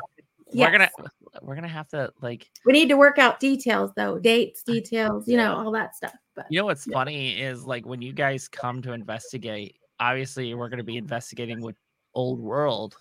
[0.50, 0.66] Yes.
[0.66, 1.10] we're gonna
[1.42, 5.36] we're gonna have to like We need to work out details though, dates, details, you
[5.36, 6.14] know, all that stuff.
[6.36, 6.94] But you know what's Yeah.
[6.94, 11.60] funny is like when you guys come to investigate obviously we're going to be investigating
[11.60, 11.76] with
[12.14, 12.96] old world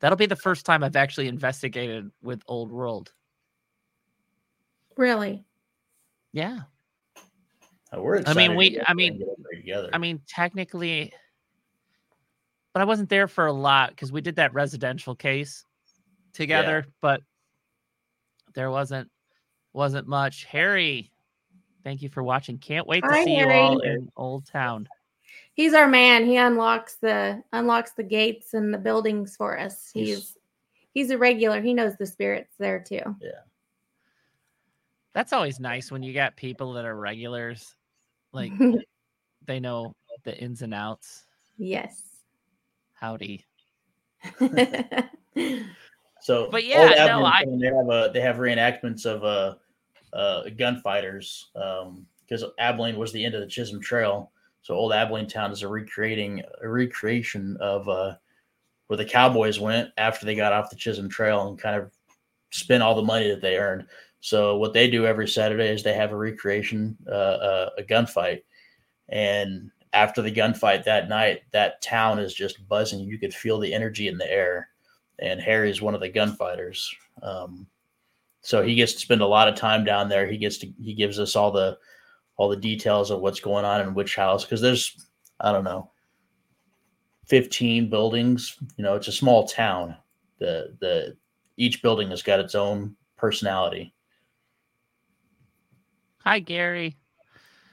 [0.00, 3.12] that'll be the first time i've actually investigated with old world
[4.96, 5.44] really,
[6.32, 6.60] yeah
[7.94, 10.20] Uh, we're I mean, excited to we- I mean- and get everybody together I mean,
[10.28, 11.12] technically,
[12.72, 15.64] but I wasn't there for a lot because we did that residential case
[16.32, 17.22] together, but
[18.54, 19.10] there wasn't
[19.72, 20.44] wasn't much.
[20.44, 21.10] Harry,
[21.84, 22.58] thank you for watching.
[22.58, 24.88] Can't wait to Hi, see you all in Old Town.
[25.54, 26.26] he's our man.
[26.26, 29.90] He unlocks the unlocks the gates and the buildings for us.
[29.92, 30.36] He's- He's
[30.92, 31.60] he's a regular.
[31.60, 33.16] He knows the spirits there too.
[33.20, 33.42] Yeah.
[35.12, 37.74] That's always nice when you got people that are regulars,
[38.32, 38.52] like
[39.46, 41.24] they know the ins and outs.
[41.58, 42.02] yes.
[42.94, 43.44] Howdy.
[46.22, 49.24] So, But yeah, Old no, Abilene I- Town, they have a they have reenactments of
[49.24, 49.54] uh,
[50.14, 54.30] uh, gunfighters because Abilene was the end of the Chisholm Trail.
[54.60, 58.16] So, Old Abilene Town is a recreating a recreation of uh,
[58.88, 61.90] where the cowboys went after they got off the Chisholm Trail and kind of
[62.50, 63.86] spent all the money that they earned.
[64.20, 68.42] So, what they do every Saturday is they have a recreation, uh, uh, a gunfight,
[69.08, 73.00] and after the gunfight that night, that town is just buzzing.
[73.00, 74.68] You could feel the energy in the air
[75.20, 76.94] and Harry's one of the gunfighters.
[77.22, 77.66] Um,
[78.42, 80.26] so he gets to spend a lot of time down there.
[80.26, 81.78] He gets to he gives us all the
[82.36, 85.06] all the details of what's going on in which house because there's
[85.40, 85.90] I don't know
[87.26, 88.56] 15 buildings.
[88.76, 89.94] You know, it's a small town.
[90.38, 91.16] The the
[91.58, 93.92] each building has got its own personality.
[96.30, 96.96] Hi, Gary.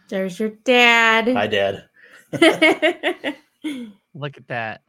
[0.10, 1.28] There's your dad.
[1.28, 1.84] Hi, Dad.
[4.16, 4.82] Look at that.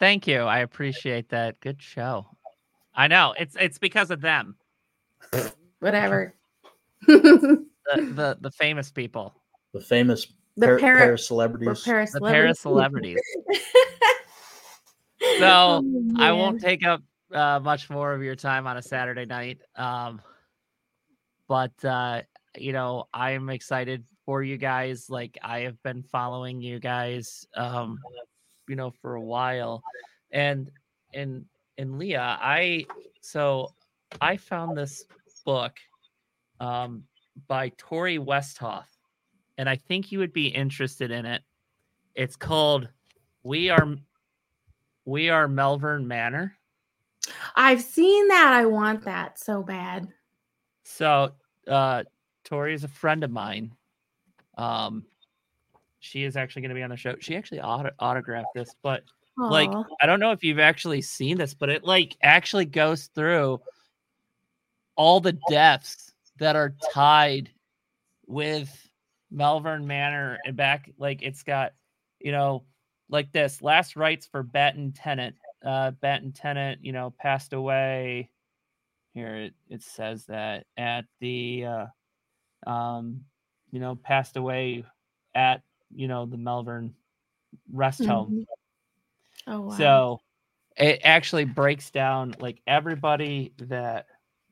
[0.00, 0.40] Thank you.
[0.40, 1.60] I appreciate that.
[1.60, 2.26] Good show.
[2.96, 4.56] I know it's it's because of them,
[5.78, 6.34] Whatever.
[7.06, 9.36] the the the, the famous people,
[9.72, 10.26] The famous
[10.58, 11.84] par- para- pair of celebrities.
[11.84, 13.20] Paris the Paris celebrities.
[15.38, 17.02] So, Oh, I won't take up
[17.32, 19.60] uh, much more of your time on a Saturday night.
[19.76, 20.20] Um,
[21.48, 22.22] but uh,
[22.60, 25.08] you know, I am excited for you guys.
[25.08, 27.98] Like I have been following you guys, um,
[28.68, 29.82] you know, for a while,
[30.30, 30.70] and
[31.14, 31.44] and
[31.78, 32.86] and Leah, I
[33.20, 33.74] so
[34.20, 35.04] I found this
[35.44, 35.76] book
[36.60, 37.04] um,
[37.48, 38.86] by Tori Westhoff,
[39.58, 41.42] and I think you would be interested in it.
[42.14, 42.88] It's called
[43.42, 43.96] "We Are
[45.04, 46.56] We Are Malvern Manor."
[47.54, 48.52] I've seen that.
[48.52, 50.08] I want that so bad.
[50.84, 51.32] So,
[51.66, 52.04] uh,
[52.46, 53.72] Tori is a friend of mine.
[54.56, 55.04] Um,
[56.00, 57.16] she is actually going to be on the show.
[57.20, 59.02] She actually auto- autographed this, but
[59.38, 59.70] like,
[60.00, 63.60] I don't know if you've actually seen this, but it like actually goes through
[64.94, 67.50] all the deaths that are tied
[68.26, 68.88] with
[69.30, 70.90] Malvern Manor and back.
[70.96, 71.72] Like, it's got,
[72.18, 72.64] you know,
[73.10, 75.36] like this last rites for Batten Tenant.
[75.62, 78.30] Uh, Batten Tenant, you know, passed away
[79.16, 81.86] here it, it says that at the uh
[82.66, 83.24] um
[83.70, 84.84] you know passed away
[85.34, 85.62] at
[85.94, 86.94] you know the Malvern
[87.72, 88.46] rest home Mhm.
[89.46, 89.76] Oh wow.
[89.76, 90.20] so
[90.76, 94.06] it actually breaks down like everybody that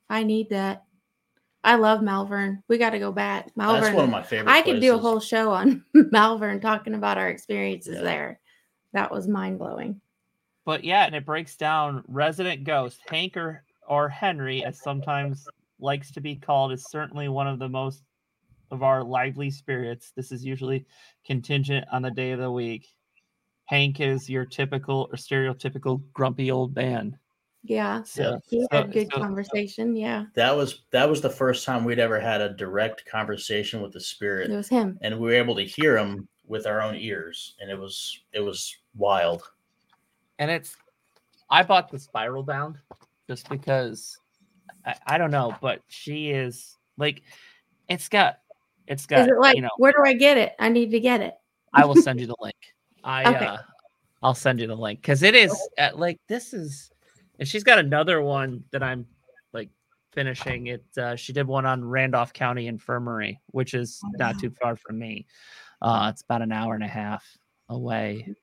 [0.08, 0.84] I need that.
[1.64, 2.62] I love Malvern.
[2.68, 3.50] We got to go back.
[3.56, 3.80] Malvern.
[3.82, 4.52] That's one of my favorite.
[4.52, 8.02] I could do a whole show on Malvern talking about our experiences Yeah.
[8.02, 8.40] there.
[8.92, 10.00] That was mind blowing.
[10.64, 15.46] but yeah and it breaks down resident ghost hank or, or henry as sometimes
[15.80, 18.02] likes to be called is certainly one of the most
[18.70, 20.84] of our lively spirits this is usually
[21.26, 22.86] contingent on the day of the week
[23.66, 27.16] hank is your typical or stereotypical grumpy old man
[27.62, 28.02] Yeah.
[28.02, 29.96] so, He so- had good so- conversation.
[29.96, 30.26] Yeah.
[30.34, 34.00] That was that was the first time we'd ever had a direct conversation with the
[34.00, 34.98] spirit, It was him.
[35.02, 38.40] and we were able to hear him with our own ears, and it was it
[38.40, 39.42] was wild.
[40.38, 40.76] and it's
[41.50, 42.76] i bought the spiral bound
[43.28, 44.18] just because
[44.84, 47.22] I, I don't know but she is like
[47.88, 48.38] it's got
[48.86, 50.54] it's got Is it like, you know where do I get it?
[50.58, 51.34] I need to get it.
[51.72, 52.56] I will send you the link.
[53.02, 53.46] I Okay.
[53.46, 53.58] uh
[54.22, 56.90] I'll send you the link because it is at, like this is
[57.38, 59.06] and she's got another one that I'm
[59.52, 59.68] like
[60.12, 60.84] finishing it.
[60.96, 65.26] Uh, she did one on Randolph County Infirmary, which is not too far from me.
[65.82, 67.24] Uh, it's about an hour and a half
[67.68, 68.34] away.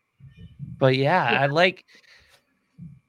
[0.78, 1.86] But yeah, I like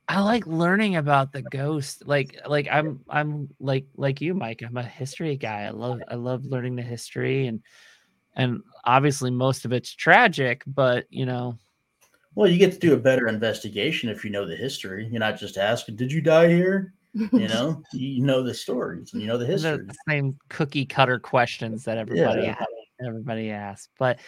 [0.08, 2.06] I like learning about the ghost.
[2.06, 4.62] Like like I'm I'm like like you, Mike.
[4.62, 5.62] I'm a history guy.
[5.62, 7.62] I love I love learning the history and
[8.34, 11.58] and obviously most of it's tragic, but you know,
[12.34, 15.06] Well, you get to do a better investigation if you know the history.
[15.10, 19.20] You're not just asking, "Did you die here?" You know, you know the stories and
[19.22, 19.86] you know the the history.
[20.08, 22.64] same cookie cutter questions that everybody Yeah.
[23.06, 23.88] Everybody asks.
[23.98, 24.18] But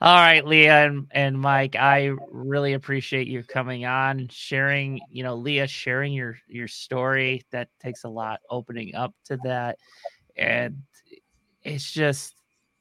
[0.00, 5.34] all right, Leah and, and Mike, I really appreciate you coming on sharing, you know,
[5.34, 7.44] Leah sharing your your story.
[7.50, 9.78] That takes a lot opening up to that.
[10.36, 10.82] And
[11.62, 12.34] it's just,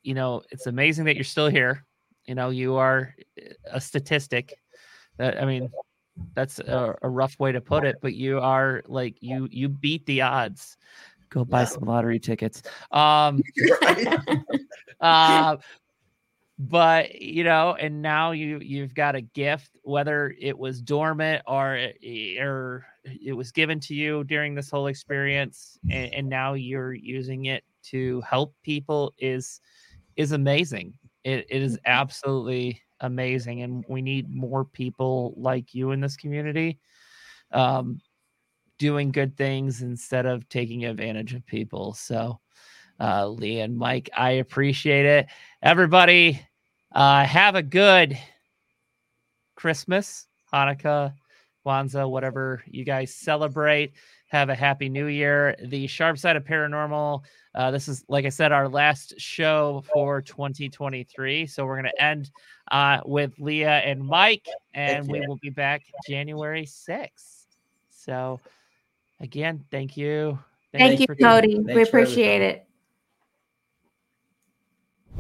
[0.04, 1.86] you know, it's amazing that you're still here.
[2.26, 3.16] You know, you are
[3.72, 4.58] a statistic.
[5.18, 5.70] That I mean,
[6.34, 10.06] that's a, a rough way to put it, but you are like you you beat
[10.06, 10.78] the odds.
[11.34, 11.66] Go buy Yeah.
[11.66, 12.62] some lottery tickets.
[12.92, 13.42] Um
[13.82, 14.20] Right?
[15.02, 15.58] uh,
[16.60, 21.76] but you know, and now you you've got a gift, whether it was dormant or
[21.76, 26.94] it- or it was given to you during this whole experience, and, and now you're
[26.94, 29.60] using it to help people is
[30.16, 30.94] is amazing.
[31.24, 36.78] It, it is absolutely amazing, and we need more people like you in this community.
[37.52, 38.00] Um,
[38.78, 41.94] doing good things instead of taking advantage of people.
[41.94, 42.40] So,
[43.00, 44.10] uh, Lee and Mike.
[44.16, 45.28] I appreciate it.
[45.62, 46.42] Everybody,
[46.94, 48.18] uh, have a good
[49.56, 51.14] Christmas, Hanukkah,
[51.66, 53.94] Kwanzaa, whatever you guys celebrate.
[54.28, 55.56] Have a happy new year.
[55.64, 57.24] The Sharp Side of Paranormal.
[57.56, 61.46] Uh, this is, like I said, our last show for 2023.
[61.46, 62.32] So we're going to end
[62.72, 67.46] uh, with Leah and Mike, and we will be back January 6th.
[67.92, 68.40] So,
[69.24, 70.38] again, thank you.
[70.72, 71.56] Thank you, Cody.
[71.56, 71.88] We for everything.
[71.88, 72.68] appreciate it.